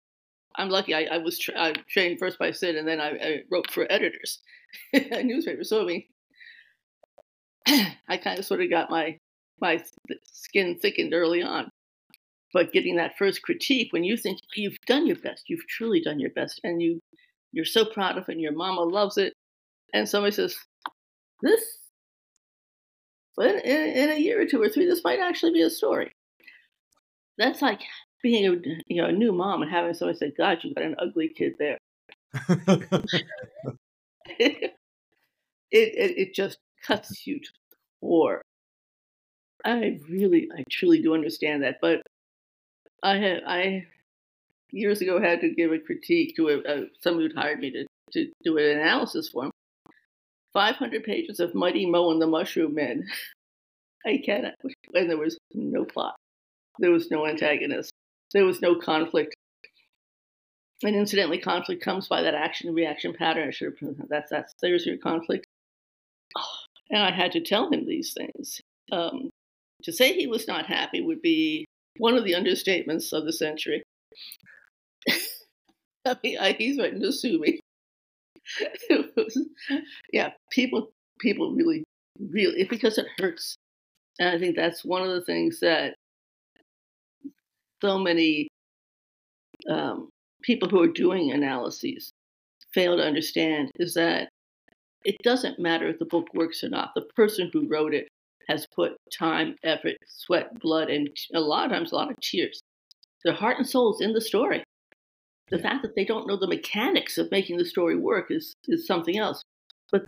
i'm 0.56 0.68
lucky 0.68 0.94
i, 0.94 1.02
I 1.10 1.18
was 1.18 1.38
tra- 1.38 1.58
I 1.58 1.74
trained 1.88 2.18
first 2.18 2.38
by 2.38 2.50
sid 2.52 2.76
and 2.76 2.86
then 2.86 3.00
i, 3.00 3.10
I 3.10 3.42
wrote 3.50 3.70
for 3.70 3.86
editors 3.90 4.40
newspapers. 4.92 5.68
So 5.68 5.82
i 5.82 5.84
mean 5.84 6.04
i 8.08 8.16
kind 8.16 8.38
of 8.38 8.44
sort 8.44 8.62
of 8.62 8.70
got 8.70 8.90
my 8.90 9.18
my 9.60 9.82
skin 10.24 10.78
thickened 10.80 11.14
early 11.14 11.42
on. 11.42 11.70
But 12.52 12.72
getting 12.72 12.96
that 12.96 13.16
first 13.16 13.42
critique 13.42 13.92
when 13.92 14.02
you 14.02 14.16
think 14.16 14.38
you've 14.56 14.76
done 14.86 15.06
your 15.06 15.16
best. 15.16 15.44
You've 15.48 15.66
truly 15.68 16.00
done 16.00 16.18
your 16.18 16.30
best 16.30 16.60
and 16.64 16.82
you 16.82 17.00
you're 17.52 17.64
so 17.64 17.84
proud 17.84 18.16
of 18.16 18.28
it 18.28 18.32
and 18.32 18.40
your 18.40 18.52
mama 18.52 18.82
loves 18.82 19.18
it 19.18 19.32
and 19.92 20.08
somebody 20.08 20.32
says 20.32 20.56
this 21.42 21.60
but 23.36 23.64
in, 23.64 23.90
in 23.96 24.10
a 24.10 24.18
year 24.18 24.40
or 24.40 24.46
two 24.46 24.60
or 24.60 24.68
three, 24.68 24.86
this 24.86 25.04
might 25.04 25.20
actually 25.20 25.52
be 25.52 25.62
a 25.62 25.70
story. 25.70 26.12
That's 27.38 27.62
like 27.62 27.80
being 28.22 28.46
a 28.46 28.56
you 28.86 29.00
know 29.00 29.08
a 29.08 29.12
new 29.12 29.32
mom 29.32 29.62
and 29.62 29.70
having 29.70 29.94
somebody 29.94 30.18
say, 30.18 30.32
"God, 30.36 30.58
you 30.62 30.74
got 30.74 30.84
an 30.84 30.96
ugly 30.98 31.28
kid 31.28 31.54
there." 31.58 31.78
it, 34.38 34.72
it 35.70 36.18
it 36.18 36.34
just 36.34 36.58
cuts 36.86 37.26
you 37.26 37.40
to 37.40 37.50
the 37.70 37.76
core. 38.00 38.42
I 39.64 40.00
really, 40.08 40.48
I 40.56 40.64
truly 40.70 41.02
do 41.02 41.14
understand 41.14 41.62
that, 41.62 41.78
but 41.80 42.02
I 43.02 43.16
had 43.16 43.42
I 43.46 43.86
years 44.70 45.00
ago 45.00 45.20
had 45.20 45.40
to 45.40 45.54
give 45.54 45.72
a 45.72 45.78
critique 45.78 46.36
to 46.36 46.48
a, 46.48 46.58
a 46.58 46.86
somebody 47.00 47.26
who'd 47.28 47.36
hired 47.36 47.60
me 47.60 47.70
to 47.72 47.86
to 48.12 48.30
do 48.44 48.58
an 48.58 48.78
analysis 48.78 49.28
for 49.28 49.44
him. 49.44 49.52
500 50.52 51.04
pages 51.04 51.40
of 51.40 51.54
Mighty 51.54 51.86
Mo 51.86 52.10
and 52.10 52.20
the 52.20 52.26
Mushroom 52.26 52.74
Men. 52.74 53.06
I 54.06 54.20
cannot. 54.24 54.54
And 54.94 55.10
there 55.10 55.18
was 55.18 55.38
no 55.52 55.84
plot. 55.84 56.16
There 56.78 56.90
was 56.90 57.10
no 57.10 57.26
antagonist. 57.26 57.92
There 58.32 58.46
was 58.46 58.62
no 58.62 58.76
conflict. 58.76 59.34
And 60.82 60.96
incidentally, 60.96 61.38
conflict 61.38 61.84
comes 61.84 62.08
by 62.08 62.22
that 62.22 62.34
action 62.34 62.72
reaction 62.72 63.12
pattern. 63.12 63.48
I 63.48 63.50
should 63.50 63.74
have 63.80 64.08
that's 64.08 64.30
that's 64.30 64.54
there's 64.62 64.86
your 64.86 64.98
conflict. 64.98 65.46
And 66.92 67.04
I 67.04 67.12
had 67.12 67.30
to 67.32 67.40
tell 67.40 67.70
him 67.70 67.86
these 67.86 68.12
things. 68.14 68.60
Um, 68.90 69.30
to 69.84 69.92
say 69.92 70.12
he 70.12 70.26
was 70.26 70.48
not 70.48 70.66
happy 70.66 71.00
would 71.00 71.22
be 71.22 71.64
one 71.98 72.16
of 72.16 72.24
the 72.24 72.32
understatements 72.32 73.12
of 73.12 73.24
the 73.24 73.32
century. 73.32 73.84
I 76.04 76.16
mean, 76.20 76.38
I, 76.38 76.52
he's 76.58 76.78
written 76.78 77.00
to 77.00 77.12
sue 77.12 77.38
me. 77.38 77.60
yeah, 80.12 80.30
people 80.50 80.90
people 81.20 81.52
really 81.52 81.84
really 82.18 82.64
because 82.64 82.98
it 82.98 83.06
hurts. 83.18 83.56
And 84.18 84.28
I 84.28 84.38
think 84.38 84.56
that's 84.56 84.84
one 84.84 85.02
of 85.02 85.10
the 85.10 85.22
things 85.22 85.60
that 85.60 85.94
so 87.82 87.98
many 87.98 88.48
um, 89.70 90.08
people 90.42 90.68
who 90.68 90.82
are 90.82 90.88
doing 90.88 91.32
analyses 91.32 92.12
fail 92.72 92.96
to 92.96 93.02
understand 93.04 93.70
is 93.76 93.94
that 93.94 94.28
it 95.04 95.16
doesn't 95.22 95.58
matter 95.58 95.88
if 95.88 95.98
the 95.98 96.04
book 96.04 96.26
works 96.34 96.62
or 96.62 96.68
not. 96.68 96.90
The 96.94 97.06
person 97.16 97.50
who 97.52 97.68
wrote 97.68 97.94
it 97.94 98.08
has 98.48 98.66
put 98.74 98.92
time, 99.16 99.56
effort, 99.64 99.96
sweat, 100.06 100.58
blood, 100.60 100.90
and 100.90 101.08
a 101.34 101.40
lot 101.40 101.66
of 101.66 101.72
times 101.72 101.92
a 101.92 101.96
lot 101.96 102.10
of 102.10 102.16
tears. 102.20 102.60
Their 103.24 103.34
heart 103.34 103.58
and 103.58 103.68
soul 103.68 103.94
is 103.94 104.00
in 104.00 104.12
the 104.12 104.20
story. 104.20 104.62
The 105.50 105.58
yeah. 105.58 105.62
fact 105.62 105.82
that 105.82 105.96
they 105.96 106.04
don't 106.04 106.26
know 106.26 106.36
the 106.36 106.46
mechanics 106.46 107.18
of 107.18 107.30
making 107.30 107.56
the 107.58 107.64
story 107.64 107.96
work 107.96 108.26
is, 108.30 108.54
is 108.68 108.86
something 108.86 109.18
else. 109.18 109.42
But 109.90 110.04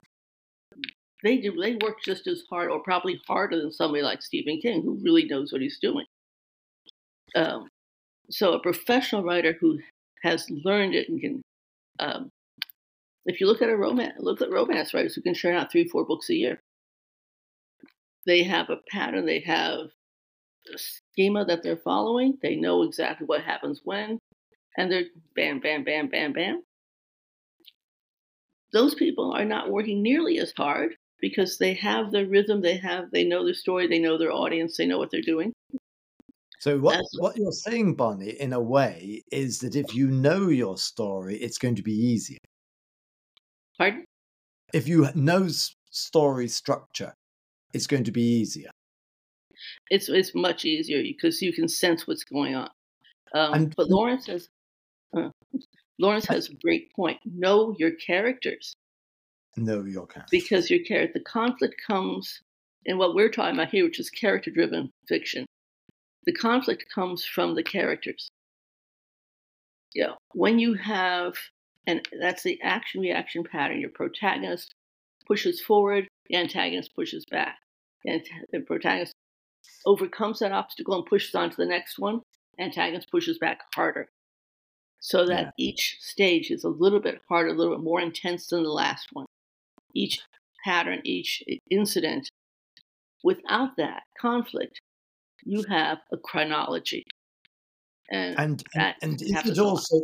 they 1.22 1.38
do 1.38 1.52
they 1.60 1.76
work 1.76 1.98
just 2.04 2.26
as 2.26 2.42
hard 2.50 2.70
or 2.70 2.82
probably 2.82 3.20
harder 3.26 3.60
than 3.60 3.72
somebody 3.72 4.02
like 4.02 4.22
Stephen 4.22 4.60
King 4.60 4.82
who 4.82 5.00
really 5.02 5.24
knows 5.24 5.52
what 5.52 5.62
he's 5.62 5.78
doing. 5.80 6.06
Um, 7.34 7.68
so 8.30 8.52
a 8.52 8.62
professional 8.62 9.22
writer 9.22 9.56
who 9.60 9.78
has 10.22 10.46
learned 10.50 10.94
it 10.94 11.08
and 11.08 11.20
can 11.20 11.42
um, 11.98 12.30
if 13.24 13.40
you 13.40 13.46
look 13.46 13.62
at 13.62 13.68
a 13.68 13.76
romance 13.76 14.14
look 14.18 14.42
at 14.42 14.50
romance 14.50 14.92
writers 14.94 15.14
who 15.14 15.22
can 15.22 15.34
churn 15.34 15.56
out 15.56 15.70
three, 15.70 15.88
four 15.88 16.04
books 16.04 16.30
a 16.30 16.34
year. 16.34 16.60
They 18.24 18.44
have 18.44 18.70
a 18.70 18.76
pattern, 18.88 19.26
they 19.26 19.40
have 19.40 19.88
a 20.72 20.78
schema 20.78 21.44
that 21.46 21.64
they're 21.64 21.76
following, 21.76 22.38
they 22.40 22.54
know 22.54 22.84
exactly 22.84 23.26
what 23.26 23.42
happens 23.42 23.80
when, 23.82 24.20
and 24.76 24.90
they're 24.90 25.04
bam, 25.34 25.60
bam, 25.60 25.84
bam, 25.84 26.08
bam, 26.08 26.32
bam. 26.32 26.62
Those 28.72 28.94
people 28.94 29.32
are 29.32 29.44
not 29.44 29.70
working 29.70 30.02
nearly 30.02 30.38
as 30.38 30.52
hard 30.56 30.94
because 31.20 31.58
they 31.58 31.74
have 31.74 32.10
their 32.10 32.26
rhythm, 32.26 32.62
they 32.62 32.76
have 32.78 33.10
they 33.12 33.24
know 33.24 33.44
their 33.44 33.54
story, 33.54 33.86
they 33.86 33.98
know 33.98 34.18
their 34.18 34.32
audience, 34.32 34.76
they 34.76 34.86
know 34.86 34.98
what 34.98 35.10
they're 35.10 35.22
doing. 35.22 35.52
So 36.58 36.78
what 36.78 36.92
That's 36.94 37.16
what 37.18 37.36
you're 37.36 37.50
saying, 37.50 37.96
Bonnie, 37.96 38.40
in 38.40 38.52
a 38.52 38.60
way, 38.60 39.22
is 39.32 39.58
that 39.60 39.74
if 39.74 39.94
you 39.94 40.08
know 40.08 40.48
your 40.48 40.78
story, 40.78 41.36
it's 41.36 41.58
going 41.58 41.74
to 41.74 41.82
be 41.82 41.92
easier. 41.92 42.38
Pardon? 43.76 44.04
If 44.72 44.86
you 44.86 45.08
know 45.14 45.48
story 45.90 46.48
structure, 46.48 47.12
it's 47.74 47.86
going 47.86 48.04
to 48.04 48.12
be 48.12 48.22
easier. 48.22 48.70
It's 49.90 50.08
it's 50.08 50.34
much 50.34 50.64
easier 50.64 51.02
because 51.02 51.42
you 51.42 51.52
can 51.52 51.68
sense 51.68 52.06
what's 52.06 52.24
going 52.24 52.54
on. 52.54 52.68
Um, 53.34 53.70
but 53.76 53.88
Laurence 53.88 54.26
has 54.26 54.48
uh, 55.16 55.30
Laurence 55.98 56.26
has 56.26 56.48
a 56.48 56.54
great 56.54 56.92
point. 56.94 57.20
Know 57.24 57.74
your 57.78 57.92
characters. 57.92 58.74
Know 59.56 59.82
your 59.82 60.06
characters. 60.06 60.30
Because 60.30 60.70
your 60.70 60.82
character, 60.84 61.18
the 61.18 61.24
conflict 61.24 61.80
comes 61.86 62.40
in 62.86 62.98
what 62.98 63.14
we're 63.14 63.30
talking 63.30 63.54
about 63.54 63.68
here, 63.70 63.84
which 63.84 64.00
is 64.00 64.10
character-driven 64.10 64.90
fiction. 65.08 65.46
The 66.24 66.32
conflict 66.32 66.86
comes 66.92 67.24
from 67.24 67.54
the 67.54 67.62
characters. 67.62 68.28
Yeah, 69.94 70.14
when 70.32 70.58
you 70.58 70.74
have, 70.74 71.34
and 71.86 72.06
that's 72.18 72.42
the 72.42 72.60
action-reaction 72.62 73.44
pattern. 73.44 73.80
Your 73.80 73.90
protagonist 73.90 74.72
pushes 75.26 75.60
forward, 75.60 76.08
the 76.28 76.36
antagonist 76.36 76.94
pushes 76.96 77.24
back. 77.30 77.58
And 78.04 78.22
the 78.50 78.60
protagonist 78.60 79.12
overcomes 79.86 80.40
that 80.40 80.52
obstacle 80.52 80.96
and 80.96 81.06
pushes 81.06 81.34
on 81.34 81.50
to 81.50 81.56
the 81.56 81.66
next 81.66 81.98
one. 81.98 82.22
Antagonist 82.58 83.10
pushes 83.10 83.38
back 83.38 83.60
harder 83.74 84.08
so 85.02 85.26
that 85.26 85.52
yeah. 85.58 85.66
each 85.70 85.96
stage 86.00 86.52
is 86.52 86.62
a 86.62 86.68
little 86.68 87.00
bit 87.00 87.20
harder, 87.28 87.50
a 87.50 87.54
little 87.54 87.74
bit 87.76 87.82
more 87.82 88.00
intense 88.00 88.46
than 88.46 88.62
the 88.62 88.68
last 88.70 89.08
one. 89.12 89.26
Each 89.94 90.20
pattern, 90.64 91.00
each 91.04 91.42
incident. 91.70 92.30
Without 93.24 93.76
that 93.76 94.04
conflict, 94.18 94.80
you 95.44 95.64
have 95.68 95.98
a 96.12 96.16
chronology. 96.16 97.02
And 98.10 98.38
and, 98.38 98.62
and, 98.74 98.94
and 99.02 99.22
is 99.22 99.46
it 99.46 99.58
also 99.58 100.02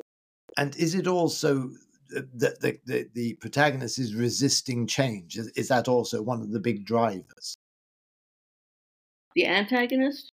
and 0.57 0.75
is 0.77 0.95
it 0.97 1.07
also 1.07 1.71
that 2.11 2.61
the, 2.61 2.79
the, 2.87 3.09
the 3.15 3.35
protagonist 3.35 3.99
is 3.99 4.15
resisting 4.15 4.87
change? 4.87 5.37
Is, 5.37 5.49
is 5.49 5.69
that 5.69 5.87
also 5.87 6.23
one 6.23 6.41
of 6.41 6.51
the 6.51 6.61
big 6.61 6.85
drivers? 6.85 7.57
The 9.37 9.47
antagonist? 9.47 10.33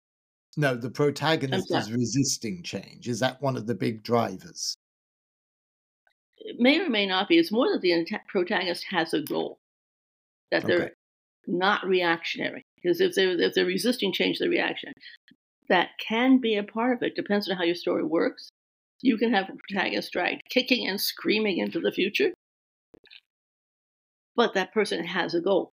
No, 0.57 0.75
the 0.75 0.89
protagonist 0.89 1.67
is 1.69 1.91
resisting 1.91 2.63
change. 2.63 3.07
Is 3.07 3.19
that 3.19 3.41
one 3.41 3.57
of 3.57 3.67
the 3.67 3.75
big 3.75 4.03
drivers? 4.03 4.75
It 6.37 6.57
may 6.59 6.79
or 6.79 6.89
may 6.89 7.05
not 7.05 7.27
be. 7.27 7.37
It's 7.37 7.51
more 7.51 7.71
that 7.71 7.81
the 7.81 8.05
protagonist 8.27 8.85
has 8.89 9.13
a 9.13 9.21
goal, 9.21 9.57
that 10.51 10.65
they're 10.65 10.93
not 11.47 11.85
reactionary. 11.85 12.63
Because 12.75 13.01
if 13.01 13.15
they're, 13.15 13.39
if 13.39 13.53
they're 13.53 13.65
resisting 13.65 14.13
change, 14.13 14.39
they're 14.39 14.49
reactionary. 14.49 14.93
That 15.67 15.89
can 15.99 16.39
be 16.39 16.55
a 16.55 16.63
part 16.63 16.95
of 16.95 17.03
it. 17.03 17.15
Depends 17.15 17.49
on 17.49 17.57
how 17.57 17.63
your 17.63 17.75
story 17.75 18.03
works. 18.03 18.49
You 19.01 19.17
can 19.17 19.33
have 19.33 19.49
a 19.49 19.53
protagonist 19.67 20.11
dragged 20.13 20.41
kicking 20.49 20.87
and 20.87 21.01
screaming 21.01 21.57
into 21.57 21.79
the 21.79 21.91
future, 21.91 22.31
but 24.35 24.53
that 24.53 24.73
person 24.73 25.03
has 25.03 25.33
a 25.33 25.41
goal, 25.41 25.71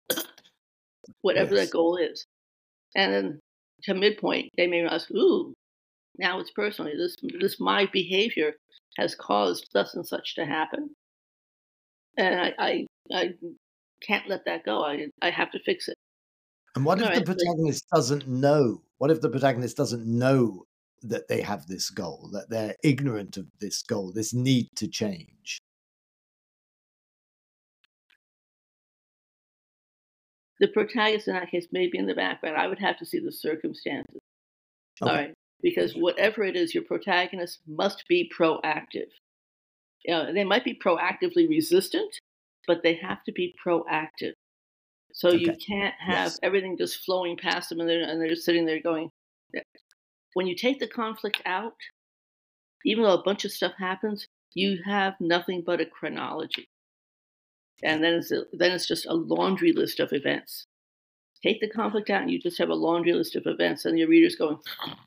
whatever 1.20 1.54
yes. 1.54 1.66
that 1.66 1.72
goal 1.72 1.96
is. 1.96 2.24
And 2.96 3.12
then 3.12 3.40
to 3.84 3.94
midpoint, 3.94 4.50
they 4.56 4.66
may 4.66 4.84
ask, 4.84 5.10
"Ooh, 5.10 5.54
now 6.18 6.38
it's 6.40 6.50
personally 6.50 6.94
this 6.96 7.16
this 7.40 7.60
my 7.60 7.86
behavior 7.86 8.54
has 8.98 9.14
caused 9.14 9.68
such 9.72 9.88
and 9.94 10.06
such 10.06 10.34
to 10.36 10.44
happen, 10.44 10.90
and 12.16 12.40
I 12.40 12.54
I, 12.58 12.86
I 13.12 13.34
can't 14.02 14.28
let 14.28 14.44
that 14.46 14.64
go. 14.64 14.82
I 14.84 15.06
I 15.22 15.30
have 15.30 15.50
to 15.52 15.60
fix 15.60 15.88
it." 15.88 15.96
And 16.76 16.84
what 16.84 17.00
if 17.00 17.14
the 17.14 17.24
protagonist 17.24 17.84
doesn't 17.94 18.28
know? 18.28 18.82
What 18.98 19.10
if 19.10 19.20
the 19.20 19.30
protagonist 19.30 19.76
doesn't 19.76 20.06
know 20.06 20.64
that 21.02 21.28
they 21.28 21.40
have 21.40 21.66
this 21.66 21.90
goal, 21.90 22.28
that 22.32 22.50
they're 22.50 22.76
ignorant 22.84 23.36
of 23.36 23.46
this 23.60 23.82
goal, 23.82 24.12
this 24.12 24.34
need 24.34 24.68
to 24.76 24.86
change? 24.86 25.58
The 30.60 30.68
protagonist 30.68 31.26
in 31.26 31.34
that 31.34 31.50
case 31.50 31.66
may 31.72 31.88
be 31.88 31.98
in 31.98 32.06
the 32.06 32.14
background. 32.14 32.56
I 32.56 32.66
would 32.66 32.78
have 32.78 32.98
to 32.98 33.06
see 33.06 33.18
the 33.18 33.32
circumstances. 33.32 34.20
Okay. 35.02 35.10
All 35.10 35.16
right. 35.16 35.34
Because 35.62 35.94
whatever 35.94 36.42
it 36.42 36.56
is, 36.56 36.74
your 36.74 36.84
protagonist 36.84 37.60
must 37.66 38.04
be 38.08 38.30
proactive. 38.38 39.08
You 40.04 40.14
know, 40.14 40.32
they 40.32 40.44
might 40.44 40.64
be 40.64 40.78
proactively 40.82 41.48
resistant, 41.48 42.14
but 42.66 42.82
they 42.82 42.94
have 42.94 43.22
to 43.24 43.32
be 43.32 43.54
proactive. 43.66 44.32
So 45.12 45.28
okay. 45.28 45.38
you 45.38 45.56
can't 45.66 45.94
have 45.98 46.26
yes. 46.26 46.38
everything 46.42 46.76
just 46.78 47.04
flowing 47.04 47.36
past 47.36 47.68
them 47.68 47.80
and 47.80 47.88
they're, 47.88 48.02
and 48.02 48.20
they're 48.20 48.28
just 48.28 48.44
sitting 48.44 48.64
there 48.64 48.80
going, 48.80 49.10
when 50.34 50.46
you 50.46 50.54
take 50.54 50.78
the 50.78 50.86
conflict 50.86 51.42
out, 51.44 51.74
even 52.84 53.04
though 53.04 53.14
a 53.14 53.22
bunch 53.22 53.44
of 53.44 53.52
stuff 53.52 53.72
happens, 53.78 54.26
you 54.54 54.78
have 54.84 55.14
nothing 55.20 55.62
but 55.64 55.80
a 55.80 55.86
chronology 55.86 56.66
and 57.82 58.02
then 58.02 58.14
it's 58.14 58.30
then 58.30 58.72
it's 58.72 58.86
just 58.86 59.06
a 59.06 59.14
laundry 59.14 59.72
list 59.72 60.00
of 60.00 60.12
events. 60.12 60.66
Take 61.42 61.60
the 61.60 61.68
conflict 61.68 62.10
out, 62.10 62.22
and 62.22 62.30
you 62.30 62.38
just 62.38 62.58
have 62.58 62.68
a 62.68 62.74
laundry 62.74 63.12
list 63.12 63.36
of 63.36 63.46
events, 63.46 63.84
and 63.84 63.98
your 63.98 64.08
readers 64.08 64.36
going. 64.36 64.58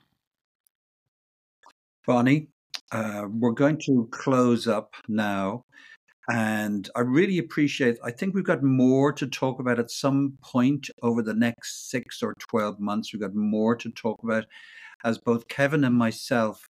Bonnie, 2.05 2.47
uh, 2.91 3.27
we're 3.29 3.51
going 3.51 3.77
to 3.85 4.07
close 4.11 4.67
up 4.67 4.93
now. 5.07 5.63
And 6.29 6.89
I 6.95 7.01
really 7.01 7.37
appreciate, 7.37 7.97
I 8.03 8.11
think 8.11 8.33
we've 8.33 8.45
got 8.45 8.63
more 8.63 9.11
to 9.11 9.27
talk 9.27 9.59
about 9.59 9.79
at 9.79 9.91
some 9.91 10.37
point 10.41 10.89
over 11.01 11.21
the 11.21 11.33
next 11.33 11.89
six 11.89 12.23
or 12.23 12.33
12 12.39 12.79
months. 12.79 13.11
We've 13.11 13.21
got 13.21 13.35
more 13.35 13.75
to 13.75 13.89
talk 13.91 14.23
about 14.23 14.45
as 15.03 15.17
both 15.17 15.49
Kevin 15.49 15.83
and 15.83 15.95
myself 15.95 16.65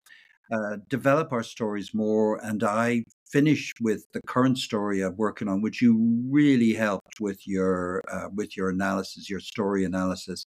uh, 0.52 0.78
develop 0.88 1.34
our 1.34 1.44
stories 1.44 1.94
more. 1.94 2.38
And 2.38 2.64
I 2.64 3.04
finish 3.32 3.74
with 3.82 4.06
the 4.14 4.22
current 4.22 4.58
story 4.58 5.02
I'm 5.02 5.18
working 5.18 5.48
on, 5.48 5.62
which 5.62 5.82
you 5.82 6.24
really 6.30 6.74
helped 6.74 7.20
with 7.20 7.48
your 7.48 8.04
uh, 8.12 8.30
with 8.34 8.58
your 8.58 8.70
analysis, 8.70 9.30
your 9.30 9.40
story 9.40 9.86
analysis, 9.86 10.46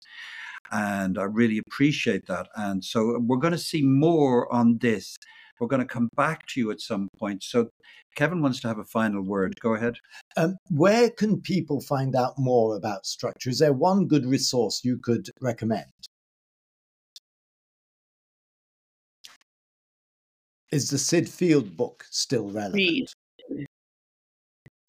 and 0.71 1.17
I 1.17 1.23
really 1.23 1.59
appreciate 1.59 2.27
that. 2.27 2.47
And 2.55 2.83
so 2.83 3.19
we're 3.19 3.37
going 3.37 3.53
to 3.53 3.57
see 3.59 3.81
more 3.81 4.51
on 4.53 4.77
this. 4.79 5.15
We're 5.59 5.67
going 5.67 5.87
to 5.87 5.93
come 5.93 6.09
back 6.15 6.47
to 6.47 6.59
you 6.59 6.71
at 6.71 6.81
some 6.81 7.09
point. 7.17 7.43
So 7.43 7.69
Kevin 8.15 8.41
wants 8.41 8.59
to 8.61 8.67
have 8.67 8.79
a 8.79 8.83
final 8.83 9.23
word. 9.23 9.59
Go 9.59 9.75
ahead. 9.75 9.95
Um, 10.35 10.57
where 10.69 11.09
can 11.09 11.41
people 11.41 11.79
find 11.81 12.15
out 12.15 12.33
more 12.37 12.75
about 12.75 13.05
structure? 13.05 13.49
Is 13.49 13.59
there 13.59 13.73
one 13.73 14.07
good 14.07 14.25
resource 14.25 14.81
you 14.83 14.97
could 14.97 15.29
recommend? 15.41 15.85
Is 20.73 20.89
the 20.89 20.97
Sid 20.97 21.29
Field 21.29 21.77
book 21.77 22.03
still 22.09 22.49
relevant? 22.49 22.73
Read. 22.73 23.05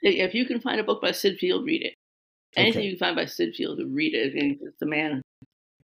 If 0.01 0.35
you 0.35 0.47
can 0.47 0.59
find 0.59 0.81
a 0.81 0.83
book 0.83 1.03
by 1.03 1.13
Sid 1.13 1.39
Field, 1.39 1.67
read 1.67 1.83
it. 1.83 1.95
Anything 2.57 2.81
okay. 2.81 2.87
you 2.87 2.93
can 2.93 3.01
find 3.01 3.17
by 3.17 3.27
Sid 3.27 3.55
Field, 3.55 3.81
read 3.87 4.15
it. 4.15 4.59
the 4.81 4.87
man, 4.87 5.21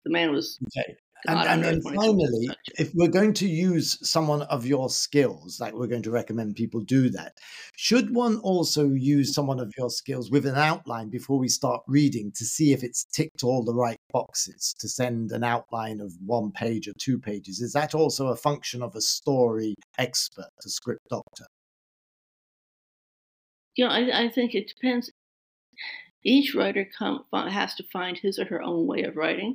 the 0.04 0.10
man 0.10 0.32
was 0.32 0.58
okay. 0.66 0.96
And, 1.26 1.38
and 1.48 1.64
then 1.64 1.82
finally, 1.82 2.48
if 2.78 2.92
we're 2.94 3.08
going 3.08 3.32
to 3.34 3.48
use 3.48 3.98
someone 4.08 4.42
of 4.42 4.66
your 4.66 4.90
skills, 4.90 5.58
like 5.60 5.74
we're 5.74 5.86
going 5.86 6.02
to 6.02 6.10
recommend 6.10 6.56
people 6.56 6.80
do 6.80 7.08
that, 7.10 7.38
should 7.76 8.14
one 8.14 8.36
also 8.38 8.88
use 8.88 9.34
someone 9.34 9.58
of 9.58 9.72
your 9.76 9.90
skills 9.90 10.30
with 10.30 10.46
an 10.46 10.56
outline 10.56 11.08
before 11.08 11.38
we 11.38 11.48
start 11.48 11.82
reading 11.88 12.32
to 12.36 12.44
see 12.44 12.72
if 12.72 12.84
it's 12.84 13.04
ticked 13.04 13.42
all 13.42 13.64
the 13.64 13.74
right 13.74 13.98
boxes 14.12 14.74
to 14.78 14.88
send 14.88 15.32
an 15.32 15.42
outline 15.42 16.00
of 16.00 16.12
one 16.24 16.52
page 16.52 16.86
or 16.86 16.92
two 16.98 17.18
pages? 17.18 17.60
Is 17.60 17.72
that 17.72 17.94
also 17.94 18.28
a 18.28 18.36
function 18.36 18.82
of 18.82 18.94
a 18.94 19.00
story 19.00 19.74
expert, 19.98 20.50
a 20.64 20.68
script 20.68 21.08
doctor? 21.10 21.46
You 23.74 23.86
know, 23.86 23.90
I, 23.90 24.24
I 24.24 24.28
think 24.28 24.54
it 24.54 24.68
depends. 24.68 25.10
Each 26.24 26.54
writer 26.54 26.86
come, 26.98 27.24
has 27.32 27.74
to 27.76 27.84
find 27.92 28.18
his 28.18 28.38
or 28.38 28.46
her 28.46 28.62
own 28.62 28.86
way 28.86 29.02
of 29.02 29.16
writing. 29.16 29.54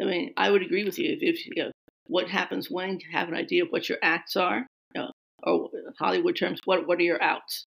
I 0.00 0.04
mean, 0.04 0.32
I 0.36 0.50
would 0.50 0.62
agree 0.62 0.84
with 0.84 0.98
you 0.98 1.12
if, 1.12 1.18
if 1.22 1.46
you 1.46 1.64
know, 1.64 1.70
what 2.06 2.28
happens 2.28 2.70
when 2.70 2.98
you 3.00 3.06
have 3.12 3.28
an 3.28 3.34
idea 3.34 3.64
of 3.64 3.70
what 3.70 3.88
your 3.88 3.98
acts 4.02 4.36
are, 4.36 4.66
you 4.94 5.00
know, 5.00 5.10
or 5.44 5.70
Hollywood 5.98 6.36
terms, 6.36 6.60
what 6.64 6.86
what 6.86 6.98
are 6.98 7.02
your 7.02 7.22
outs? 7.22 7.64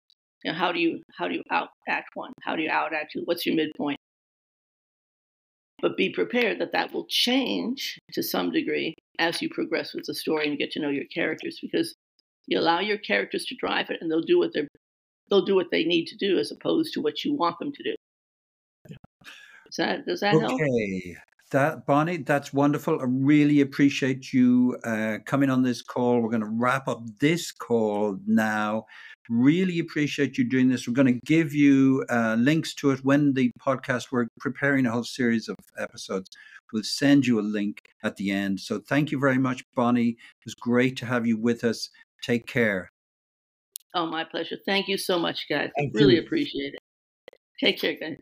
You 0.43 0.51
know, 0.51 0.57
how 0.57 0.71
do 0.71 0.79
you 0.79 1.01
how 1.17 1.27
do 1.27 1.35
you 1.35 1.43
out 1.51 1.69
act 1.87 2.09
one? 2.13 2.31
How 2.41 2.55
do 2.55 2.61
you 2.61 2.69
out 2.69 2.93
act 2.93 3.11
two? 3.13 3.21
What's 3.25 3.45
your 3.45 3.55
midpoint? 3.55 3.99
But 5.81 5.97
be 5.97 6.09
prepared 6.09 6.59
that 6.59 6.73
that 6.73 6.93
will 6.93 7.05
change 7.09 7.99
to 8.13 8.21
some 8.21 8.51
degree 8.51 8.95
as 9.17 9.41
you 9.41 9.49
progress 9.49 9.93
with 9.93 10.05
the 10.05 10.13
story 10.13 10.43
and 10.43 10.51
you 10.51 10.57
get 10.57 10.71
to 10.71 10.81
know 10.81 10.89
your 10.89 11.05
characters 11.05 11.59
because 11.61 11.95
you 12.47 12.59
allow 12.59 12.79
your 12.79 12.97
characters 12.97 13.45
to 13.45 13.55
drive 13.55 13.89
it 13.89 13.97
and 14.01 14.11
they'll 14.11 14.21
do 14.21 14.39
what 14.39 14.51
they're 14.53 14.67
they'll 15.29 15.45
do 15.45 15.55
what 15.55 15.71
they 15.71 15.83
need 15.83 16.05
to 16.07 16.17
do 16.17 16.37
as 16.37 16.51
opposed 16.51 16.93
to 16.93 17.01
what 17.01 17.23
you 17.23 17.33
want 17.33 17.59
them 17.59 17.71
to 17.71 17.83
do. 17.83 17.95
Does 18.87 19.75
that 19.77 20.05
does 20.05 20.19
that 20.21 20.35
okay. 20.35 20.45
help? 20.45 20.61
Okay. 20.61 21.17
That 21.51 21.87
Bonnie, 21.87 22.17
that's 22.17 22.53
wonderful. 22.53 22.99
I 23.01 23.05
really 23.07 23.61
appreciate 23.61 24.31
you 24.31 24.77
uh, 24.83 25.17
coming 25.25 25.49
on 25.49 25.63
this 25.63 25.81
call. 25.81 26.21
We're 26.21 26.29
going 26.29 26.41
to 26.41 26.47
wrap 26.51 26.87
up 26.87 27.01
this 27.19 27.51
call 27.51 28.19
now. 28.27 28.85
Really 29.29 29.79
appreciate 29.79 30.37
you 30.37 30.47
doing 30.47 30.69
this. 30.69 30.87
We're 30.87 30.93
going 30.93 31.13
to 31.13 31.25
give 31.25 31.53
you 31.53 32.05
uh, 32.09 32.35
links 32.37 32.75
to 32.75 32.91
it 32.91 33.03
when 33.03 33.33
the 33.33 33.51
podcast. 33.59 34.11
We're 34.11 34.27
preparing 34.39 34.85
a 34.85 34.91
whole 34.91 35.03
series 35.03 35.47
of 35.47 35.55
episodes. 35.77 36.29
We'll 36.71 36.83
send 36.83 37.25
you 37.25 37.39
a 37.39 37.41
link 37.41 37.81
at 38.03 38.17
the 38.17 38.29
end. 38.29 38.59
So 38.59 38.79
thank 38.79 39.11
you 39.11 39.19
very 39.19 39.39
much, 39.39 39.63
Bonnie. 39.75 40.09
It 40.09 40.45
was 40.45 40.53
great 40.53 40.97
to 40.97 41.05
have 41.07 41.25
you 41.25 41.37
with 41.37 41.63
us. 41.63 41.89
Take 42.21 42.45
care. 42.45 42.91
Oh, 43.95 44.05
my 44.05 44.23
pleasure. 44.23 44.57
Thank 44.67 44.87
you 44.87 44.97
so 44.97 45.17
much, 45.17 45.47
guys. 45.49 45.69
Thank 45.77 45.95
really 45.95 46.15
you. 46.15 46.21
appreciate 46.21 46.73
it. 46.75 46.79
Take 47.59 47.79
care, 47.79 47.95
guys. 47.99 48.17